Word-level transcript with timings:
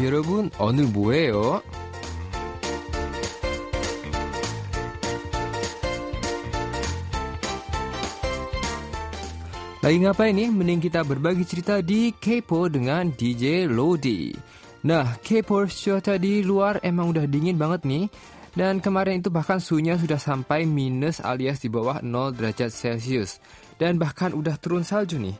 여러분, 0.00 0.50
오늘 0.58 0.84
뭐예요? 0.86 1.62
Lagi 9.86 10.02
ngapain 10.02 10.34
nih? 10.34 10.50
Mending 10.50 10.82
kita 10.82 11.06
berbagi 11.06 11.46
cerita 11.46 11.78
di 11.78 12.10
Kepo 12.10 12.66
dengan 12.66 13.06
DJ 13.06 13.70
Lodi. 13.70 14.34
Nah, 14.82 15.14
Kepo 15.22 15.62
cuaca 15.62 16.18
di 16.18 16.42
luar 16.42 16.82
emang 16.82 17.14
udah 17.14 17.22
dingin 17.30 17.54
banget 17.54 17.86
nih. 17.86 18.10
Dan 18.50 18.82
kemarin 18.82 19.22
itu 19.22 19.30
bahkan 19.30 19.62
suhunya 19.62 19.94
sudah 19.94 20.18
sampai 20.18 20.66
minus 20.66 21.22
alias 21.22 21.62
di 21.62 21.70
bawah 21.70 22.02
0 22.02 22.34
derajat 22.34 22.74
Celcius. 22.74 23.38
Dan 23.78 23.94
bahkan 23.94 24.34
udah 24.34 24.58
turun 24.58 24.82
salju 24.82 25.22
nih. 25.22 25.38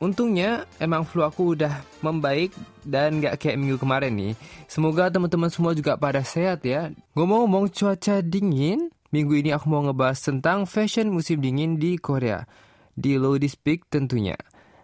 Untungnya 0.00 0.64
emang 0.80 1.04
flu 1.04 1.20
aku 1.20 1.52
udah 1.52 1.84
membaik 2.00 2.56
dan 2.88 3.20
gak 3.20 3.36
kayak 3.36 3.60
minggu 3.60 3.76
kemarin 3.76 4.16
nih. 4.16 4.32
Semoga 4.64 5.12
teman-teman 5.12 5.52
semua 5.52 5.76
juga 5.76 6.00
pada 6.00 6.24
sehat 6.24 6.64
ya. 6.64 6.88
Ngomong-ngomong 7.12 7.68
cuaca 7.68 8.24
dingin, 8.24 8.88
minggu 9.12 9.44
ini 9.44 9.52
aku 9.52 9.68
mau 9.68 9.84
ngebahas 9.84 10.16
tentang 10.24 10.64
fashion 10.64 11.12
musim 11.12 11.44
dingin 11.44 11.76
di 11.76 12.00
Korea 12.00 12.48
di 12.96 13.20
Lodi 13.20 13.52
Speak 13.52 13.92
tentunya. 13.92 14.40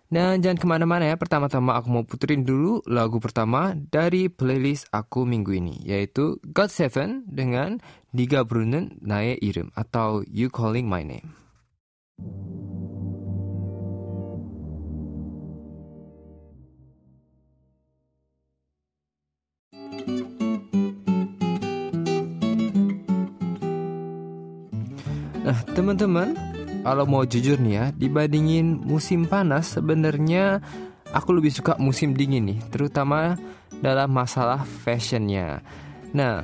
Dan 0.06 0.38
jangan 0.38 0.58
ke 0.60 0.66
mana-mana 0.68 1.08
ya, 1.08 1.16
pertama-tama 1.18 1.74
aku 1.80 1.88
mau 1.90 2.04
puterin 2.04 2.46
dulu 2.46 2.78
lagu 2.86 3.18
pertama 3.18 3.74
dari 3.74 4.30
playlist 4.30 4.86
aku 4.94 5.26
minggu 5.26 5.50
ini, 5.56 5.82
yaitu 5.82 6.38
God 6.44 6.70
Seven 6.70 7.24
dengan 7.26 7.82
Diga 8.14 8.46
Brunen 8.46 9.00
Nae 9.02 9.34
Irim 9.40 9.74
atau 9.74 10.22
You 10.28 10.52
Calling 10.52 10.86
My 10.86 11.02
Name. 11.02 11.34
Nah, 25.46 25.62
teman-teman, 25.78 26.34
kalau 26.82 27.06
mau 27.06 27.22
jujur 27.22 27.62
nih 27.62 27.74
ya, 27.78 27.84
dibandingin 27.94 28.82
musim 28.82 29.30
panas 29.30 29.78
sebenarnya 29.78 30.58
aku 31.14 31.38
lebih 31.38 31.54
suka 31.54 31.78
musim 31.78 32.18
dingin 32.18 32.50
nih, 32.50 32.58
terutama 32.74 33.38
dalam 33.78 34.10
masalah 34.10 34.66
fashionnya. 34.66 35.62
Nah, 36.10 36.42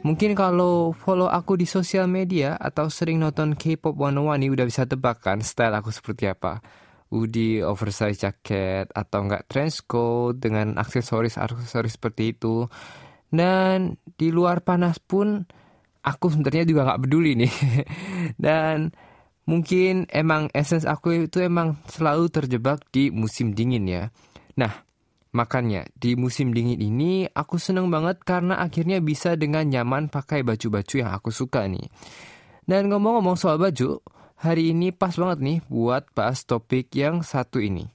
mungkin 0.00 0.32
kalau 0.32 0.96
follow 0.96 1.28
aku 1.28 1.60
di 1.60 1.68
sosial 1.68 2.08
media 2.08 2.56
atau 2.56 2.88
sering 2.88 3.20
nonton 3.20 3.52
K-pop 3.52 3.92
101 3.92 4.40
nih 4.40 4.50
udah 4.56 4.64
bisa 4.64 4.88
tebak 4.88 5.20
kan 5.20 5.44
style 5.44 5.76
aku 5.76 5.92
seperti 5.92 6.32
apa. 6.32 6.64
Hoodie, 7.12 7.60
oversize 7.60 8.16
jacket, 8.16 8.88
atau 8.96 9.28
enggak 9.28 9.44
trench 9.44 9.84
coat 9.84 10.40
dengan 10.40 10.76
aksesoris-aksesoris 10.80 12.00
seperti 12.00 12.32
itu. 12.32 12.64
Dan 13.28 14.00
di 14.16 14.32
luar 14.32 14.64
panas 14.64 14.96
pun 15.00 15.44
aku 16.02 16.32
sebenarnya 16.32 16.64
juga 16.64 16.86
nggak 16.88 17.00
peduli 17.06 17.32
nih. 17.38 17.54
Dan 18.44 18.92
mungkin 19.48 20.04
emang 20.12 20.52
essence 20.52 20.84
aku 20.84 21.28
itu 21.28 21.40
emang 21.40 21.80
selalu 21.88 22.28
terjebak 22.28 22.84
di 22.92 23.08
musim 23.08 23.56
dingin 23.56 23.88
ya. 23.88 24.12
Nah, 24.58 24.84
makanya 25.32 25.86
di 25.94 26.18
musim 26.18 26.52
dingin 26.52 26.80
ini 26.80 27.24
aku 27.28 27.56
seneng 27.56 27.88
banget 27.88 28.20
karena 28.24 28.60
akhirnya 28.60 28.98
bisa 29.00 29.38
dengan 29.38 29.64
nyaman 29.68 30.12
pakai 30.12 30.44
baju-baju 30.44 30.94
yang 30.98 31.10
aku 31.14 31.30
suka 31.30 31.64
nih. 31.64 31.86
Dan 32.68 32.92
ngomong-ngomong 32.92 33.40
soal 33.40 33.56
baju, 33.56 34.04
hari 34.36 34.76
ini 34.76 34.92
pas 34.92 35.16
banget 35.16 35.38
nih 35.40 35.58
buat 35.72 36.04
bahas 36.12 36.44
topik 36.44 36.92
yang 36.92 37.24
satu 37.24 37.62
ini. 37.64 37.88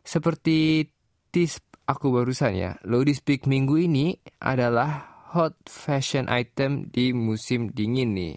Seperti 0.00 0.88
tis 1.28 1.60
aku 1.84 2.14
barusan 2.14 2.56
ya, 2.56 2.70
Lodi 2.86 3.12
Speak 3.12 3.44
minggu 3.44 3.76
ini 3.76 4.14
adalah 4.40 5.09
hot 5.30 5.54
fashion 5.66 6.26
item 6.26 6.90
di 6.90 7.14
musim 7.14 7.70
dingin 7.70 8.14
nih. 8.14 8.34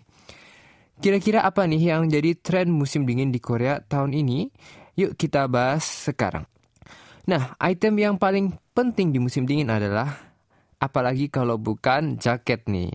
Kira-kira 1.02 1.42
apa 1.44 1.66
nih 1.66 1.92
yang 1.94 2.08
jadi 2.08 2.38
tren 2.38 2.70
musim 2.70 3.04
dingin 3.04 3.34
di 3.34 3.42
Korea 3.42 3.82
tahun 3.82 4.14
ini? 4.14 4.48
Yuk 4.94 5.18
kita 5.18 5.50
bahas 5.50 5.84
sekarang. 5.84 6.46
Nah, 7.26 7.58
item 7.58 7.98
yang 7.98 8.16
paling 8.20 8.54
penting 8.78 9.10
di 9.10 9.18
musim 9.18 9.50
dingin 9.50 9.72
adalah 9.74 10.12
apalagi 10.78 11.32
kalau 11.34 11.58
bukan 11.58 12.20
jaket 12.22 12.68
nih. 12.70 12.94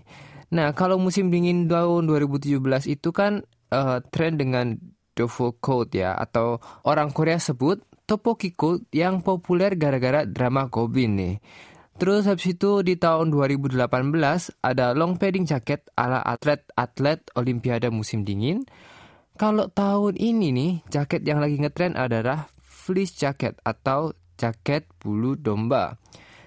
Nah, 0.55 0.73
kalau 0.73 0.97
musim 0.97 1.29
dingin 1.29 1.69
tahun 1.69 2.09
2017 2.09 2.61
itu 2.89 3.11
kan 3.13 3.45
uh, 3.73 3.99
tren 4.09 4.37
dengan 4.37 4.77
Dofo 5.13 5.59
coat 5.59 5.91
ya 5.91 6.15
atau 6.15 6.63
orang 6.87 7.11
Korea 7.11 7.43
sebut 7.43 7.83
topoki 8.07 8.55
coat 8.55 8.87
yang 8.95 9.21
populer 9.21 9.75
gara-gara 9.75 10.23
drama 10.23 10.71
Gobin 10.71 11.19
nih. 11.19 11.35
Terus 11.99 12.31
habis 12.31 12.55
itu 12.55 12.87
di 12.87 12.95
tahun 12.95 13.35
2018 13.35 13.75
ada 14.63 14.95
long 14.95 15.19
padding 15.19 15.43
jacket 15.43 15.83
ala 15.99 16.23
atlet-atlet 16.23 17.27
Olimpiade 17.35 17.91
musim 17.91 18.23
dingin. 18.23 18.63
Kalau 19.35 19.67
tahun 19.67 20.15
ini 20.15 20.55
nih, 20.55 20.73
jaket 20.95 21.27
yang 21.27 21.43
lagi 21.43 21.59
ngetren 21.59 21.99
adalah 21.99 22.47
fleece 22.63 23.19
jacket 23.19 23.59
atau 23.67 24.15
jaket 24.39 24.87
bulu 25.03 25.35
domba. 25.35 25.99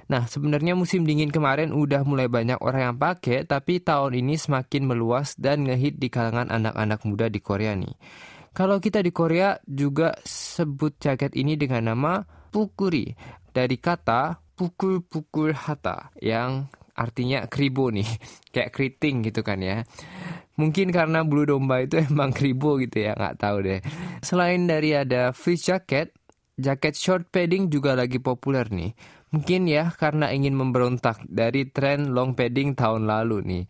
Nah, 0.08 0.24
sebenarnya 0.28 0.72
musim 0.76 1.04
dingin 1.04 1.32
kemarin 1.32 1.76
udah 1.76 2.08
mulai 2.08 2.32
banyak 2.32 2.60
orang 2.64 2.92
yang 2.92 2.98
pakai, 3.00 3.44
tapi 3.44 3.84
tahun 3.84 4.16
ini 4.24 4.40
semakin 4.40 4.88
meluas 4.88 5.36
dan 5.36 5.68
ngehit 5.68 6.00
di 6.00 6.08
kalangan 6.08 6.48
anak-anak 6.48 7.04
muda 7.04 7.28
di 7.28 7.44
Korea 7.44 7.76
nih. 7.76 7.96
Kalau 8.52 8.80
kita 8.80 9.00
di 9.04 9.12
Korea 9.16 9.56
juga 9.68 10.16
sebut 10.24 11.00
jaket 11.00 11.36
ini 11.36 11.56
dengan 11.56 11.92
nama 11.92 12.24
pukuri 12.52 13.16
dari 13.52 13.80
kata 13.80 14.51
pukul-pukul 14.62 15.58
hata 15.58 16.14
yang 16.22 16.70
artinya 16.94 17.50
kribo 17.50 17.90
nih 17.90 18.06
kayak 18.54 18.70
keriting 18.70 19.26
gitu 19.26 19.42
kan 19.42 19.58
ya. 19.58 19.82
Mungkin 20.62 20.94
karena 20.94 21.26
bulu 21.26 21.58
domba 21.58 21.82
itu 21.82 21.98
emang 22.06 22.30
kribo 22.30 22.78
gitu 22.78 23.10
ya 23.10 23.18
nggak 23.18 23.42
tahu 23.42 23.66
deh. 23.66 23.82
Selain 24.22 24.62
dari 24.70 24.94
ada 24.94 25.34
fleece 25.34 25.74
jacket 25.74 26.14
jaket 26.62 26.94
short 26.94 27.34
padding 27.34 27.74
juga 27.74 27.98
lagi 27.98 28.22
populer 28.22 28.70
nih. 28.70 28.94
Mungkin 29.34 29.66
ya 29.66 29.90
karena 29.98 30.30
ingin 30.30 30.54
memberontak 30.54 31.26
dari 31.26 31.66
tren 31.74 32.14
long 32.14 32.38
padding 32.38 32.78
tahun 32.78 33.10
lalu 33.10 33.42
nih. 33.42 33.64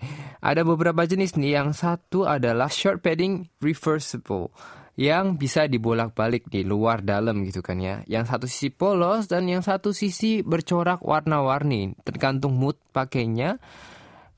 Ada 0.43 0.67
beberapa 0.67 1.07
jenis 1.07 1.39
nih 1.39 1.55
yang 1.55 1.71
satu 1.71 2.27
adalah 2.27 2.67
short 2.67 2.99
padding 2.99 3.47
reversible 3.63 4.51
yang 4.99 5.39
bisa 5.39 5.71
dibolak-balik 5.71 6.51
di 6.51 6.67
luar 6.67 6.99
dalam 6.99 7.47
gitu 7.47 7.63
kan 7.63 7.79
ya. 7.79 8.03
Yang 8.07 8.25
satu 8.35 8.45
sisi 8.47 8.69
polos 8.69 9.31
dan 9.31 9.47
yang 9.47 9.63
satu 9.63 9.95
sisi 9.95 10.43
bercorak 10.43 10.99
warna-warni, 11.01 11.95
tergantung 12.03 12.59
mood 12.59 12.75
pakainya. 12.91 13.57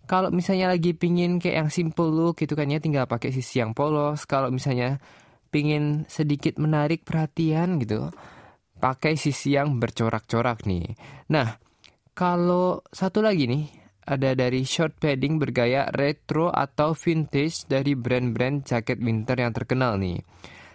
Kalau 0.04 0.30
misalnya 0.30 0.70
lagi 0.70 0.92
pingin 0.94 1.40
kayak 1.40 1.68
yang 1.68 1.70
simple 1.72 2.12
look 2.12 2.44
gitu 2.44 2.54
kan 2.54 2.70
ya, 2.70 2.78
tinggal 2.78 3.10
pakai 3.10 3.34
sisi 3.34 3.64
yang 3.64 3.72
polos. 3.74 4.28
Kalau 4.30 4.52
misalnya 4.52 5.00
pingin 5.50 6.06
sedikit 6.06 6.60
menarik 6.62 7.08
perhatian 7.08 7.82
gitu, 7.82 8.12
pakai 8.78 9.16
sisi 9.16 9.56
yang 9.56 9.80
bercorak-corak 9.80 10.68
nih. 10.68 10.94
Nah, 11.32 11.56
kalau 12.14 12.84
satu 12.92 13.24
lagi 13.24 13.48
nih, 13.50 13.83
ada 14.04 14.36
dari 14.36 14.68
short 14.68 15.00
padding 15.00 15.40
bergaya 15.40 15.88
retro 15.96 16.52
atau 16.52 16.92
vintage 16.94 17.68
dari 17.68 17.96
brand-brand 17.96 18.68
jaket 18.68 19.00
winter 19.00 19.40
yang 19.40 19.56
terkenal 19.56 19.96
nih. 20.00 20.20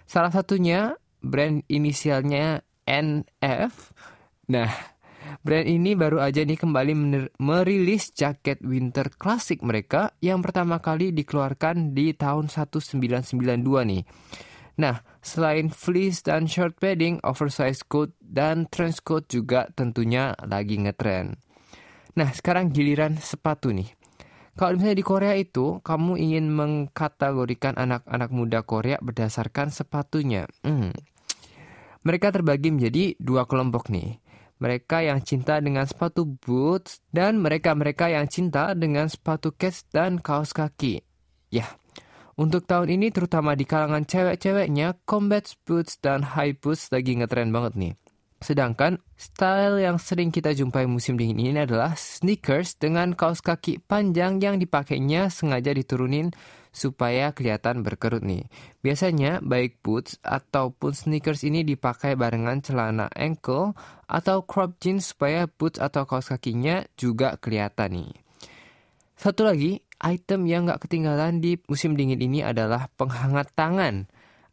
Salah 0.09 0.33
satunya 0.33 0.97
brand 1.21 1.61
inisialnya 1.69 2.65
NF. 2.89 3.93
Nah, 4.49 4.73
brand 5.45 5.69
ini 5.69 5.93
baru 5.93 6.25
aja 6.25 6.41
nih 6.41 6.57
kembali 6.57 6.93
merilis 7.37 8.17
jaket 8.17 8.65
winter 8.65 9.13
klasik 9.13 9.61
mereka 9.61 10.17
yang 10.25 10.41
pertama 10.41 10.81
kali 10.81 11.13
dikeluarkan 11.13 11.93
di 11.93 12.17
tahun 12.17 12.49
1992 12.49 13.61
nih. 13.85 14.03
Nah, 14.79 15.03
selain 15.19 15.75
fleece 15.75 16.23
dan 16.23 16.47
short 16.47 16.79
padding, 16.79 17.19
oversized 17.27 17.91
coat 17.91 18.15
dan 18.23 18.71
trench 18.71 19.03
coat 19.03 19.27
juga 19.27 19.67
tentunya 19.75 20.39
lagi 20.47 20.79
ngetren. 20.79 21.35
Nah, 22.17 22.31
sekarang 22.33 22.73
giliran 22.73 23.19
sepatu 23.21 23.75
nih. 23.75 23.93
Kalau 24.59 24.75
misalnya 24.75 24.99
di 24.99 25.07
Korea 25.07 25.35
itu, 25.39 25.79
kamu 25.87 26.19
ingin 26.19 26.51
mengkategorikan 26.51 27.79
anak-anak 27.79 28.31
muda 28.35 28.67
Korea 28.67 28.99
berdasarkan 28.99 29.71
sepatunya. 29.71 30.51
Hmm. 30.67 30.91
Mereka 32.03 32.35
terbagi 32.35 32.75
menjadi 32.75 33.15
dua 33.23 33.47
kelompok 33.47 33.87
nih. 33.93 34.19
Mereka 34.59 35.07
yang 35.07 35.23
cinta 35.23 35.63
dengan 35.63 35.87
sepatu 35.87 36.27
boots 36.27 36.99
dan 37.15 37.39
mereka-mereka 37.39 38.11
yang 38.11 38.27
cinta 38.27 38.75
dengan 38.75 39.07
sepatu 39.07 39.55
kets 39.55 39.87
dan 39.95 40.19
kaos 40.19 40.51
kaki. 40.51 41.07
Ya, 41.55 41.79
untuk 42.39 42.71
tahun 42.71 42.95
ini 42.95 43.11
terutama 43.11 43.59
di 43.59 43.67
kalangan 43.67 44.07
cewek-ceweknya, 44.07 44.99
combat 45.07 45.47
boots 45.67 45.99
dan 45.99 46.23
high 46.23 46.55
boots 46.55 46.87
lagi 46.95 47.19
ngetren 47.19 47.51
banget 47.51 47.75
nih. 47.75 47.93
Sedangkan 48.39 49.03
style 49.19 49.83
yang 49.83 49.99
sering 49.99 50.31
kita 50.31 50.55
jumpai 50.55 50.87
musim 50.87 51.19
dingin 51.19 51.43
ini 51.43 51.59
adalah 51.67 51.99
sneakers 51.99 52.79
dengan 52.79 53.19
kaos 53.19 53.43
kaki 53.43 53.83
panjang 53.83 54.39
yang 54.39 54.63
dipakainya 54.63 55.27
sengaja 55.27 55.75
diturunin 55.75 56.31
supaya 56.71 57.35
kelihatan 57.35 57.83
berkerut 57.83 58.23
nih. 58.23 58.47
Biasanya 58.79 59.43
baik 59.43 59.83
boots 59.83 60.23
ataupun 60.23 60.95
sneakers 60.95 61.43
ini 61.43 61.67
dipakai 61.67 62.15
barengan 62.15 62.63
celana 62.63 63.11
ankle 63.19 63.75
atau 64.07 64.47
crop 64.47 64.79
jeans 64.79 65.11
supaya 65.11 65.51
boots 65.51 65.83
atau 65.83 66.07
kaos 66.07 66.31
kakinya 66.31 66.87
juga 66.95 67.35
kelihatan 67.43 68.07
nih. 68.07 68.13
Satu 69.19 69.43
lagi, 69.43 69.83
item 69.99 70.47
yang 70.47 70.71
gak 70.71 70.87
ketinggalan 70.87 71.43
di 71.43 71.59
musim 71.67 71.99
dingin 71.99 72.23
ini 72.23 72.47
adalah 72.47 72.87
penghangat 72.95 73.51
tangan 73.59 74.07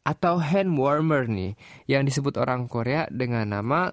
atau 0.06 0.38
hand 0.38 0.78
warmer 0.78 1.26
nih 1.26 1.58
yang 1.90 2.06
disebut 2.06 2.38
orang 2.38 2.70
Korea 2.70 3.10
dengan 3.10 3.50
nama 3.50 3.90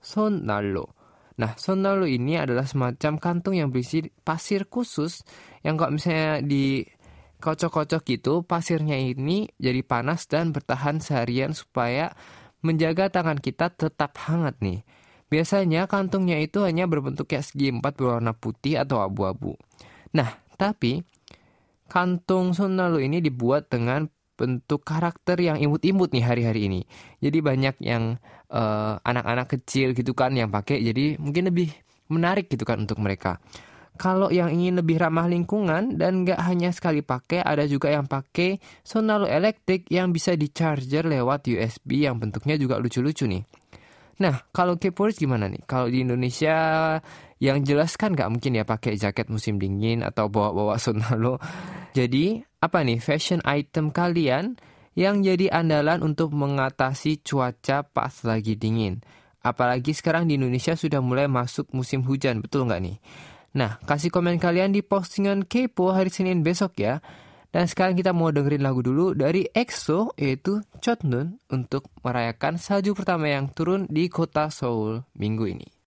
sonalo. 0.00 0.96
Nah, 1.36 1.56
sonalo 1.60 2.08
ini 2.08 2.40
adalah 2.40 2.64
semacam 2.64 3.20
kantung 3.20 3.56
yang 3.56 3.68
berisi 3.68 4.08
pasir 4.24 4.68
khusus 4.68 5.20
yang 5.60 5.76
kalau 5.76 5.96
misalnya 5.96 6.40
di 6.40 6.84
kocok-kocok 7.40 8.02
gitu 8.04 8.44
pasirnya 8.44 9.00
ini 9.00 9.48
jadi 9.56 9.80
panas 9.80 10.28
dan 10.28 10.52
bertahan 10.52 11.00
seharian 11.00 11.56
supaya 11.56 12.12
menjaga 12.60 13.08
tangan 13.08 13.40
kita 13.40 13.72
tetap 13.72 14.16
hangat 14.28 14.60
nih. 14.60 14.84
Biasanya 15.32 15.88
kantungnya 15.88 16.36
itu 16.42 16.60
hanya 16.66 16.84
berbentuk 16.90 17.30
kayak 17.30 17.46
segi 17.46 17.72
empat 17.72 17.96
berwarna 17.96 18.36
putih 18.36 18.82
atau 18.82 19.00
abu-abu. 19.00 19.56
Nah, 20.12 20.28
tapi 20.60 21.00
kantung 21.88 22.52
Sonalu 22.52 23.08
ini 23.08 23.22
dibuat 23.24 23.72
dengan 23.72 24.10
bentuk 24.40 24.80
karakter 24.80 25.36
yang 25.36 25.60
imut-imut 25.60 26.16
nih 26.16 26.24
hari-hari 26.24 26.72
ini. 26.72 26.80
Jadi 27.20 27.38
banyak 27.44 27.76
yang 27.84 28.16
eh, 28.48 28.94
anak-anak 29.04 29.60
kecil 29.60 29.92
gitu 29.92 30.16
kan 30.16 30.32
yang 30.32 30.48
pakai. 30.48 30.80
Jadi 30.80 31.20
mungkin 31.20 31.52
lebih 31.52 31.68
menarik 32.08 32.48
gitu 32.48 32.64
kan 32.64 32.80
untuk 32.80 32.96
mereka. 33.04 33.36
Kalau 34.00 34.32
yang 34.32 34.48
ingin 34.48 34.80
lebih 34.80 34.96
ramah 34.96 35.28
lingkungan 35.28 36.00
dan 36.00 36.24
nggak 36.24 36.40
hanya 36.40 36.72
sekali 36.72 37.04
pakai, 37.04 37.44
ada 37.44 37.68
juga 37.68 37.92
yang 37.92 38.08
pakai 38.08 38.56
Sonalu 38.80 39.28
elektrik 39.28 39.84
yang 39.92 40.08
bisa 40.08 40.32
di 40.32 40.48
charger 40.48 41.04
lewat 41.04 41.44
USB 41.52 42.08
yang 42.08 42.16
bentuknya 42.16 42.56
juga 42.56 42.80
lucu-lucu 42.80 43.28
nih. 43.28 43.44
Nah, 44.20 44.40
kalau 44.56 44.80
K-popers 44.80 45.20
gimana 45.20 45.52
nih? 45.52 45.64
Kalau 45.68 45.92
di 45.92 46.00
Indonesia 46.04 46.56
yang 47.40 47.60
jelas 47.60 47.96
kan 48.00 48.12
nggak 48.16 48.28
mungkin 48.32 48.56
ya 48.56 48.64
pakai 48.64 48.96
jaket 48.96 49.28
musim 49.28 49.60
dingin 49.60 50.00
atau 50.00 50.32
bawa-bawa 50.32 50.80
Sonalu. 50.80 51.36
Jadi, 51.92 52.40
apa 52.60 52.84
nih 52.84 53.00
fashion 53.00 53.40
item 53.48 53.88
kalian 53.88 54.60
yang 54.92 55.24
jadi 55.24 55.48
andalan 55.48 56.04
untuk 56.04 56.36
mengatasi 56.36 57.24
cuaca 57.24 57.82
pas 57.88 58.12
lagi 58.22 58.54
dingin? 58.54 59.00
Apalagi 59.40 59.96
sekarang 59.96 60.28
di 60.28 60.36
Indonesia 60.36 60.76
sudah 60.76 61.00
mulai 61.00 61.24
masuk 61.24 61.72
musim 61.72 62.04
hujan, 62.04 62.44
betul 62.44 62.68
nggak 62.68 62.80
nih? 62.84 62.96
Nah, 63.56 63.80
kasih 63.82 64.12
komen 64.12 64.36
kalian 64.36 64.76
di 64.76 64.84
postingan 64.84 65.48
Kepo 65.48 65.90
hari 65.90 66.12
Senin 66.12 66.44
besok 66.44 66.76
ya. 66.76 67.00
Dan 67.50 67.66
sekarang 67.66 67.98
kita 67.98 68.14
mau 68.14 68.30
dengerin 68.30 68.62
lagu 68.62 68.78
dulu 68.78 69.10
dari 69.10 69.42
EXO 69.50 70.14
yaitu 70.14 70.62
Chotnun 70.78 71.42
untuk 71.50 71.90
merayakan 72.06 72.62
salju 72.62 72.94
pertama 72.94 73.26
yang 73.26 73.50
turun 73.50 73.90
di 73.90 74.06
kota 74.06 74.54
Seoul 74.54 75.02
minggu 75.18 75.50
ini. 75.50 75.79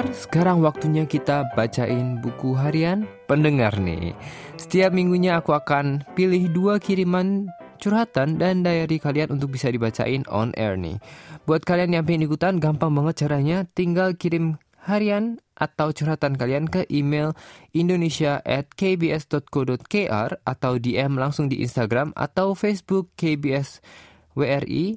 Pendengar, 0.00 0.16
sekarang 0.16 0.58
waktunya 0.64 1.04
kita 1.04 1.52
bacain 1.52 2.24
buku 2.24 2.56
harian 2.56 3.04
pendengar 3.28 3.76
nih. 3.76 4.16
Setiap 4.56 4.96
minggunya 4.96 5.36
aku 5.36 5.52
akan 5.52 6.08
pilih 6.16 6.48
dua 6.48 6.80
kiriman 6.80 7.52
curhatan 7.76 8.40
dan 8.40 8.64
diary 8.64 8.96
kalian 8.96 9.36
untuk 9.36 9.52
bisa 9.52 9.68
dibacain 9.68 10.24
on 10.32 10.56
air 10.56 10.80
nih. 10.80 10.96
Buat 11.44 11.68
kalian 11.68 12.00
yang 12.00 12.08
pengen 12.08 12.32
ikutan, 12.32 12.56
gampang 12.56 12.96
banget 12.96 13.28
caranya. 13.28 13.68
Tinggal 13.76 14.16
kirim 14.16 14.56
harian 14.88 15.36
atau 15.60 15.92
curhatan 15.92 16.32
kalian 16.32 16.64
ke 16.64 16.88
email 16.88 17.36
indonesia 17.76 18.40
at 18.48 18.72
kbs.co.kr 18.72 20.40
atau 20.48 20.72
DM 20.80 21.20
langsung 21.20 21.52
di 21.52 21.60
Instagram 21.60 22.16
atau 22.16 22.56
Facebook 22.56 23.12
KBS 23.20 23.84
WRI 24.32 24.96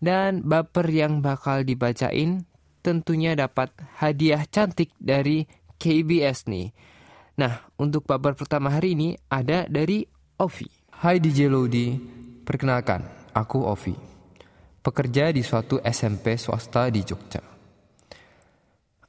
dan 0.00 0.40
baper 0.40 0.88
yang 0.88 1.20
bakal 1.20 1.68
dibacain 1.68 2.47
tentunya 2.88 3.36
dapat 3.36 3.68
hadiah 4.00 4.48
cantik 4.48 4.96
dari 4.96 5.44
KBS 5.76 6.48
nih. 6.48 6.72
Nah, 7.36 7.68
untuk 7.76 8.08
babar 8.08 8.32
pertama 8.32 8.72
hari 8.72 8.96
ini 8.96 9.12
ada 9.28 9.68
dari 9.68 10.08
Ovi. 10.40 10.64
Hai 10.96 11.20
DJ 11.20 11.52
Lodi, 11.52 12.00
perkenalkan, 12.48 13.04
aku 13.36 13.60
Ovi. 13.60 13.92
Pekerja 14.80 15.28
di 15.28 15.44
suatu 15.44 15.76
SMP 15.84 16.40
swasta 16.40 16.88
di 16.88 17.04
Jogja. 17.04 17.44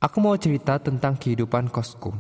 Aku 0.04 0.18
mau 0.20 0.36
cerita 0.36 0.76
tentang 0.84 1.16
kehidupan 1.16 1.72
kosku. 1.72 2.12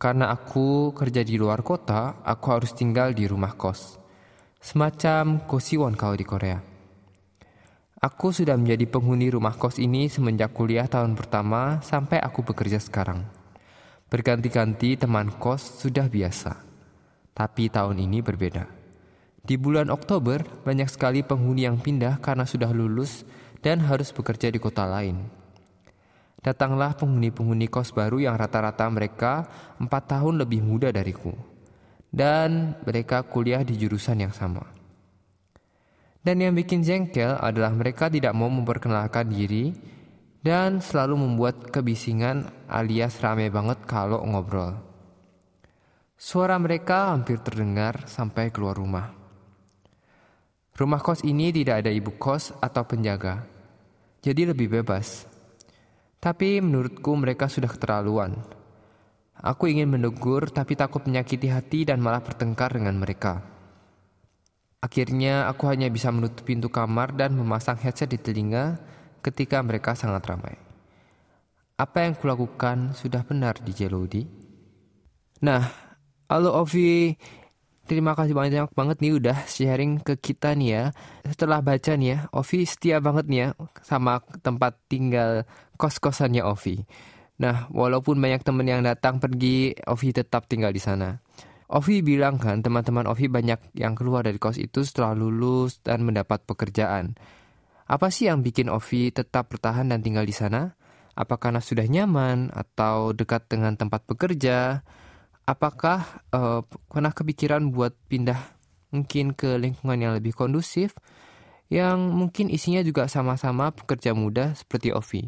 Karena 0.00 0.32
aku 0.32 0.96
kerja 0.96 1.20
di 1.20 1.36
luar 1.36 1.60
kota, 1.60 2.24
aku 2.24 2.46
harus 2.56 2.72
tinggal 2.72 3.12
di 3.12 3.28
rumah 3.28 3.52
kos. 3.52 4.00
Semacam 4.60 5.44
kosiwon 5.44 5.92
kalau 5.92 6.16
di 6.16 6.24
Korea. 6.24 6.75
Aku 7.96 8.28
sudah 8.28 8.60
menjadi 8.60 8.84
penghuni 8.84 9.32
rumah 9.32 9.56
kos 9.56 9.80
ini 9.80 10.12
semenjak 10.12 10.52
kuliah 10.52 10.84
tahun 10.84 11.16
pertama 11.16 11.80
sampai 11.80 12.20
aku 12.20 12.44
bekerja 12.44 12.76
sekarang. 12.76 13.24
Berganti-ganti 14.12 15.00
teman 15.00 15.32
kos 15.40 15.80
sudah 15.80 16.04
biasa. 16.04 16.60
Tapi 17.32 17.72
tahun 17.72 17.96
ini 17.96 18.20
berbeda. 18.20 18.68
Di 19.40 19.56
bulan 19.56 19.88
Oktober, 19.88 20.44
banyak 20.44 20.92
sekali 20.92 21.24
penghuni 21.24 21.64
yang 21.64 21.80
pindah 21.80 22.20
karena 22.20 22.44
sudah 22.44 22.68
lulus 22.68 23.24
dan 23.64 23.80
harus 23.80 24.12
bekerja 24.12 24.52
di 24.52 24.60
kota 24.60 24.84
lain. 24.84 25.16
Datanglah 26.44 27.00
penghuni-penghuni 27.00 27.72
kos 27.72 27.96
baru 27.96 28.20
yang 28.20 28.36
rata-rata 28.36 28.84
mereka 28.92 29.48
empat 29.80 30.20
tahun 30.20 30.44
lebih 30.44 30.60
muda 30.60 30.92
dariku. 30.92 31.32
Dan 32.12 32.76
mereka 32.84 33.24
kuliah 33.24 33.64
di 33.64 33.72
jurusan 33.80 34.20
yang 34.20 34.36
sama. 34.36 34.75
Dan 36.26 36.42
yang 36.42 36.58
bikin 36.58 36.82
jengkel 36.82 37.38
adalah 37.38 37.70
mereka 37.70 38.10
tidak 38.10 38.34
mau 38.34 38.50
memperkenalkan 38.50 39.30
diri 39.30 39.70
dan 40.42 40.82
selalu 40.82 41.22
membuat 41.22 41.70
kebisingan 41.70 42.66
alias 42.66 43.22
rame 43.22 43.46
banget 43.46 43.86
kalau 43.86 44.26
ngobrol. 44.26 44.74
Suara 46.18 46.58
mereka 46.58 47.14
hampir 47.14 47.38
terdengar 47.46 48.10
sampai 48.10 48.50
keluar 48.50 48.74
rumah. 48.74 49.14
Rumah 50.74 50.98
kos 50.98 51.22
ini 51.22 51.54
tidak 51.54 51.86
ada 51.86 51.94
ibu 51.94 52.18
kos 52.18 52.50
atau 52.58 52.82
penjaga, 52.82 53.46
jadi 54.18 54.50
lebih 54.50 54.82
bebas. 54.82 55.30
Tapi 56.18 56.58
menurutku 56.58 57.14
mereka 57.14 57.46
sudah 57.46 57.70
keterlaluan. 57.70 58.34
Aku 59.38 59.70
ingin 59.70 59.86
menegur 59.86 60.50
tapi 60.50 60.74
takut 60.74 61.06
menyakiti 61.06 61.46
hati 61.54 61.86
dan 61.86 62.02
malah 62.02 62.18
bertengkar 62.18 62.74
dengan 62.74 62.98
mereka. 62.98 63.55
Akhirnya 64.86 65.50
aku 65.50 65.66
hanya 65.66 65.90
bisa 65.90 66.14
menutup 66.14 66.46
pintu 66.46 66.70
kamar 66.70 67.10
dan 67.18 67.34
memasang 67.34 67.74
headset 67.82 68.06
di 68.06 68.22
telinga 68.22 68.78
ketika 69.18 69.58
mereka 69.58 69.98
sangat 69.98 70.22
ramai. 70.30 70.54
Apa 71.74 72.06
yang 72.06 72.14
kulakukan 72.14 72.94
sudah 72.94 73.26
benar 73.26 73.58
di 73.58 73.74
Jelodi? 73.74 74.22
Nah, 75.42 75.66
halo 76.30 76.54
Ovi, 76.62 77.18
terima 77.90 78.14
kasih 78.14 78.30
banyak 78.30 78.70
banget 78.78 79.02
nih 79.02 79.18
udah 79.18 79.38
sharing 79.50 80.06
ke 80.06 80.22
kita 80.22 80.54
nih 80.54 80.70
ya. 80.70 80.84
Setelah 81.34 81.66
baca 81.66 81.92
nih 81.98 82.08
ya, 82.14 82.18
Ovi 82.30 82.62
setia 82.62 83.02
banget 83.02 83.26
nih 83.26 83.40
ya 83.42 83.48
sama 83.82 84.22
tempat 84.38 84.86
tinggal 84.86 85.42
kos-kosannya 85.74 86.46
Ovi. 86.46 86.86
Nah, 87.42 87.66
walaupun 87.74 88.22
banyak 88.22 88.46
temen 88.46 88.70
yang 88.70 88.86
datang 88.86 89.18
pergi, 89.18 89.74
Ovi 89.90 90.14
tetap 90.14 90.46
tinggal 90.46 90.70
di 90.70 90.78
sana. 90.78 91.18
Ovi 91.66 91.98
bilang 91.98 92.38
kan 92.38 92.62
teman-teman 92.62 93.10
Ovi 93.10 93.26
banyak 93.26 93.74
yang 93.74 93.98
keluar 93.98 94.22
dari 94.22 94.38
kos 94.38 94.54
itu 94.54 94.86
setelah 94.86 95.18
lulus 95.18 95.82
dan 95.82 96.06
mendapat 96.06 96.46
pekerjaan. 96.46 97.18
Apa 97.90 98.10
sih 98.10 98.30
yang 98.30 98.42
bikin 98.42 98.70
Ovi 98.70 99.10
tetap 99.10 99.50
bertahan 99.50 99.90
dan 99.90 99.98
tinggal 99.98 100.22
di 100.22 100.34
sana? 100.34 100.78
Apakah 101.18 101.50
karena 101.50 101.62
sudah 101.64 101.86
nyaman 101.88 102.54
atau 102.54 103.10
dekat 103.10 103.50
dengan 103.50 103.74
tempat 103.74 104.06
bekerja? 104.06 104.84
Apakah 105.46 106.22
uh, 106.34 106.60
pernah 106.66 107.10
kepikiran 107.10 107.72
buat 107.74 107.94
pindah 108.06 108.38
mungkin 108.94 109.34
ke 109.34 109.58
lingkungan 109.58 109.98
yang 109.98 110.12
lebih 110.14 110.34
kondusif? 110.38 110.94
Yang 111.66 111.98
mungkin 112.14 112.46
isinya 112.46 112.82
juga 112.86 113.10
sama-sama 113.10 113.74
pekerja 113.74 114.14
muda 114.14 114.54
seperti 114.54 114.94
Ovi. 114.94 115.26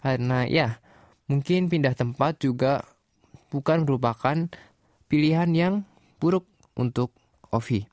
Karena 0.00 0.48
ya, 0.48 0.80
mungkin 1.28 1.68
pindah 1.68 1.92
tempat 1.92 2.40
juga 2.40 2.86
bukan 3.50 3.84
merupakan 3.84 4.48
pilihan 5.06 5.50
yang 5.54 5.74
buruk 6.18 6.46
untuk 6.76 7.14
Ovi. 7.50 7.86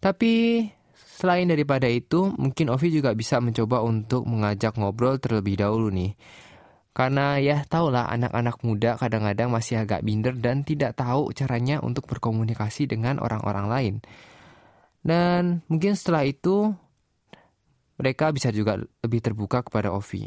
Tapi 0.00 0.32
Selain 1.20 1.44
daripada 1.44 1.84
itu, 1.84 2.32
mungkin 2.32 2.72
Ovi 2.72 2.88
juga 2.88 3.12
bisa 3.12 3.44
mencoba 3.44 3.84
untuk 3.84 4.24
mengajak 4.24 4.80
ngobrol 4.80 5.20
terlebih 5.20 5.60
dahulu 5.60 5.92
nih. 5.92 6.16
Karena 6.96 7.36
ya 7.36 7.60
tahulah 7.68 8.08
anak-anak 8.08 8.56
muda 8.64 8.96
kadang-kadang 8.96 9.52
masih 9.52 9.84
agak 9.84 10.00
binder 10.00 10.32
dan 10.32 10.64
tidak 10.64 10.96
tahu 10.96 11.28
caranya 11.36 11.76
untuk 11.84 12.08
berkomunikasi 12.08 12.88
dengan 12.88 13.20
orang-orang 13.20 13.66
lain. 13.68 13.94
Dan 15.04 15.60
mungkin 15.68 15.92
setelah 15.92 16.24
itu 16.24 16.72
mereka 18.00 18.32
bisa 18.32 18.48
juga 18.48 18.80
lebih 18.80 19.20
terbuka 19.20 19.60
kepada 19.60 19.92
Ovi. 19.92 20.24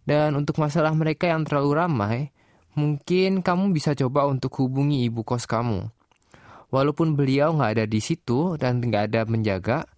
Dan 0.00 0.32
untuk 0.32 0.56
masalah 0.64 0.96
mereka 0.96 1.28
yang 1.28 1.44
terlalu 1.44 1.76
ramai, 1.76 2.32
mungkin 2.76 3.40
kamu 3.40 3.72
bisa 3.72 3.96
coba 3.96 4.28
untuk 4.28 4.52
hubungi 4.60 5.08
ibu 5.08 5.24
kos 5.24 5.48
kamu. 5.48 5.88
Walaupun 6.68 7.16
beliau 7.16 7.56
nggak 7.56 7.72
ada 7.80 7.86
di 7.88 7.98
situ 8.04 8.60
dan 8.60 8.84
nggak 8.84 9.10
ada 9.10 9.22
menjaga, 9.24 9.88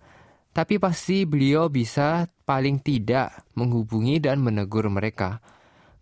tapi 0.54 0.78
pasti 0.78 1.26
beliau 1.26 1.66
bisa 1.66 2.30
paling 2.46 2.80
tidak 2.80 3.44
menghubungi 3.58 4.22
dan 4.22 4.38
menegur 4.40 4.86
mereka. 4.88 5.42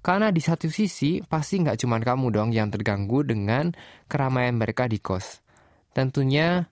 Karena 0.05 0.31
di 0.31 0.39
satu 0.39 0.71
sisi, 0.71 1.19
pasti 1.25 1.59
nggak 1.59 1.83
cuma 1.83 1.99
kamu 1.99 2.31
dong 2.31 2.51
yang 2.55 2.71
terganggu 2.71 3.27
dengan 3.27 3.75
keramaian 4.07 4.55
mereka 4.55 4.87
di 4.87 5.03
kos. 5.03 5.43
Tentunya 5.91 6.71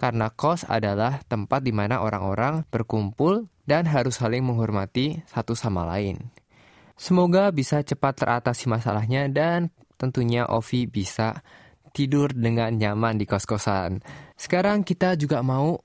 karena 0.00 0.32
kos 0.32 0.64
adalah 0.64 1.20
tempat 1.28 1.60
di 1.60 1.76
mana 1.76 2.00
orang-orang 2.00 2.64
berkumpul 2.72 3.52
dan 3.68 3.84
harus 3.84 4.16
saling 4.16 4.44
menghormati 4.44 5.20
satu 5.28 5.52
sama 5.52 5.84
lain. 5.84 6.32
Semoga 6.94 7.50
bisa 7.50 7.82
cepat 7.82 8.22
teratasi 8.22 8.70
masalahnya 8.70 9.26
dan 9.26 9.74
tentunya 9.98 10.46
Ovi 10.46 10.86
bisa 10.86 11.42
tidur 11.94 12.30
dengan 12.34 12.74
nyaman 12.74 13.18
di 13.18 13.26
kos-kosan. 13.26 14.02
Sekarang 14.34 14.82
kita 14.86 15.14
juga 15.18 15.42
mau 15.42 15.78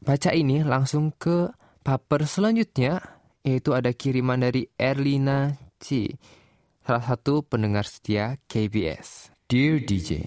baca 0.00 0.32
ini 0.32 0.64
langsung 0.64 1.12
ke 1.16 1.52
paper 1.84 2.24
selanjutnya, 2.24 3.00
yaitu 3.44 3.76
ada 3.76 3.92
kiriman 3.92 4.40
dari 4.40 4.68
Erlina 4.76 5.52
C, 5.80 6.16
salah 6.84 7.04
satu 7.04 7.44
pendengar 7.44 7.84
setia 7.88 8.40
KBS. 8.48 9.32
Dear 9.44 9.84
DJ, 9.84 10.24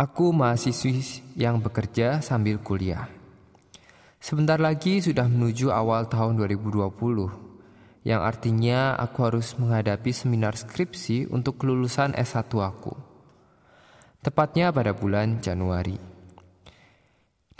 aku 0.00 0.32
mahasiswi 0.32 1.00
yang 1.36 1.60
bekerja 1.60 2.24
sambil 2.24 2.60
kuliah. 2.60 3.08
Sebentar 4.20 4.60
lagi 4.60 5.00
sudah 5.00 5.28
menuju 5.28 5.72
awal 5.72 6.08
tahun 6.08 6.36
2020 6.40 7.49
yang 8.00 8.24
artinya 8.24 8.96
aku 8.96 9.28
harus 9.28 9.52
menghadapi 9.60 10.08
seminar 10.08 10.56
skripsi 10.56 11.28
untuk 11.28 11.60
kelulusan 11.60 12.16
S1 12.16 12.48
aku. 12.48 12.96
Tepatnya 14.24 14.72
pada 14.72 14.96
bulan 14.96 15.40
Januari. 15.44 15.96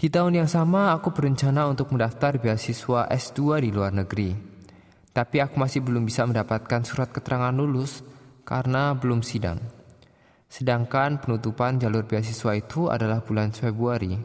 Di 0.01 0.09
tahun 0.09 0.41
yang 0.41 0.49
sama 0.49 0.97
aku 0.97 1.13
berencana 1.13 1.69
untuk 1.69 1.93
mendaftar 1.93 2.41
beasiswa 2.41 3.05
S2 3.13 3.69
di 3.69 3.71
luar 3.73 3.93
negeri. 3.93 4.33
Tapi 5.13 5.45
aku 5.45 5.61
masih 5.61 5.85
belum 5.85 6.09
bisa 6.09 6.25
mendapatkan 6.25 6.89
surat 6.89 7.13
keterangan 7.13 7.53
lulus 7.53 8.01
karena 8.49 8.97
belum 8.97 9.21
sidang. 9.21 9.61
Sedangkan 10.49 11.21
penutupan 11.21 11.77
jalur 11.77 12.09
beasiswa 12.09 12.57
itu 12.57 12.89
adalah 12.89 13.21
bulan 13.21 13.53
Februari. 13.53 14.17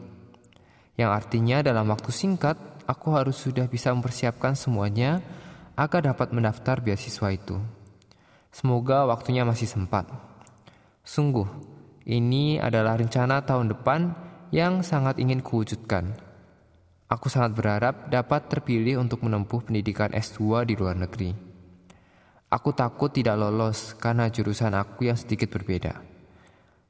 Yang 0.96 1.10
artinya 1.12 1.60
dalam 1.60 1.92
waktu 1.92 2.08
singkat 2.08 2.56
aku 2.88 3.12
harus 3.12 3.36
sudah 3.36 3.68
bisa 3.68 3.92
mempersiapkan 3.92 4.56
semuanya 4.56 5.20
agar 5.76 6.00
dapat 6.08 6.32
mendaftar 6.32 6.80
beasiswa 6.80 7.28
itu. 7.30 7.60
Semoga 8.48 9.04
waktunya 9.04 9.44
masih 9.44 9.68
sempat. 9.68 10.08
Sungguh, 11.04 11.44
ini 12.08 12.56
adalah 12.56 12.96
rencana 12.96 13.44
tahun 13.44 13.76
depan 13.76 14.16
yang 14.48 14.80
sangat 14.80 15.20
ingin 15.20 15.44
kuwujudkan. 15.44 16.16
Aku 17.06 17.30
sangat 17.30 17.54
berharap 17.54 18.08
dapat 18.10 18.50
terpilih 18.50 18.98
untuk 18.98 19.22
menempuh 19.22 19.62
pendidikan 19.62 20.10
S2 20.10 20.66
di 20.66 20.74
luar 20.74 20.98
negeri. 20.98 21.30
Aku 22.46 22.72
takut 22.74 23.10
tidak 23.10 23.36
lolos 23.38 23.94
karena 23.98 24.32
jurusan 24.32 24.74
aku 24.74 25.06
yang 25.06 25.18
sedikit 25.18 25.52
berbeda. 25.52 25.98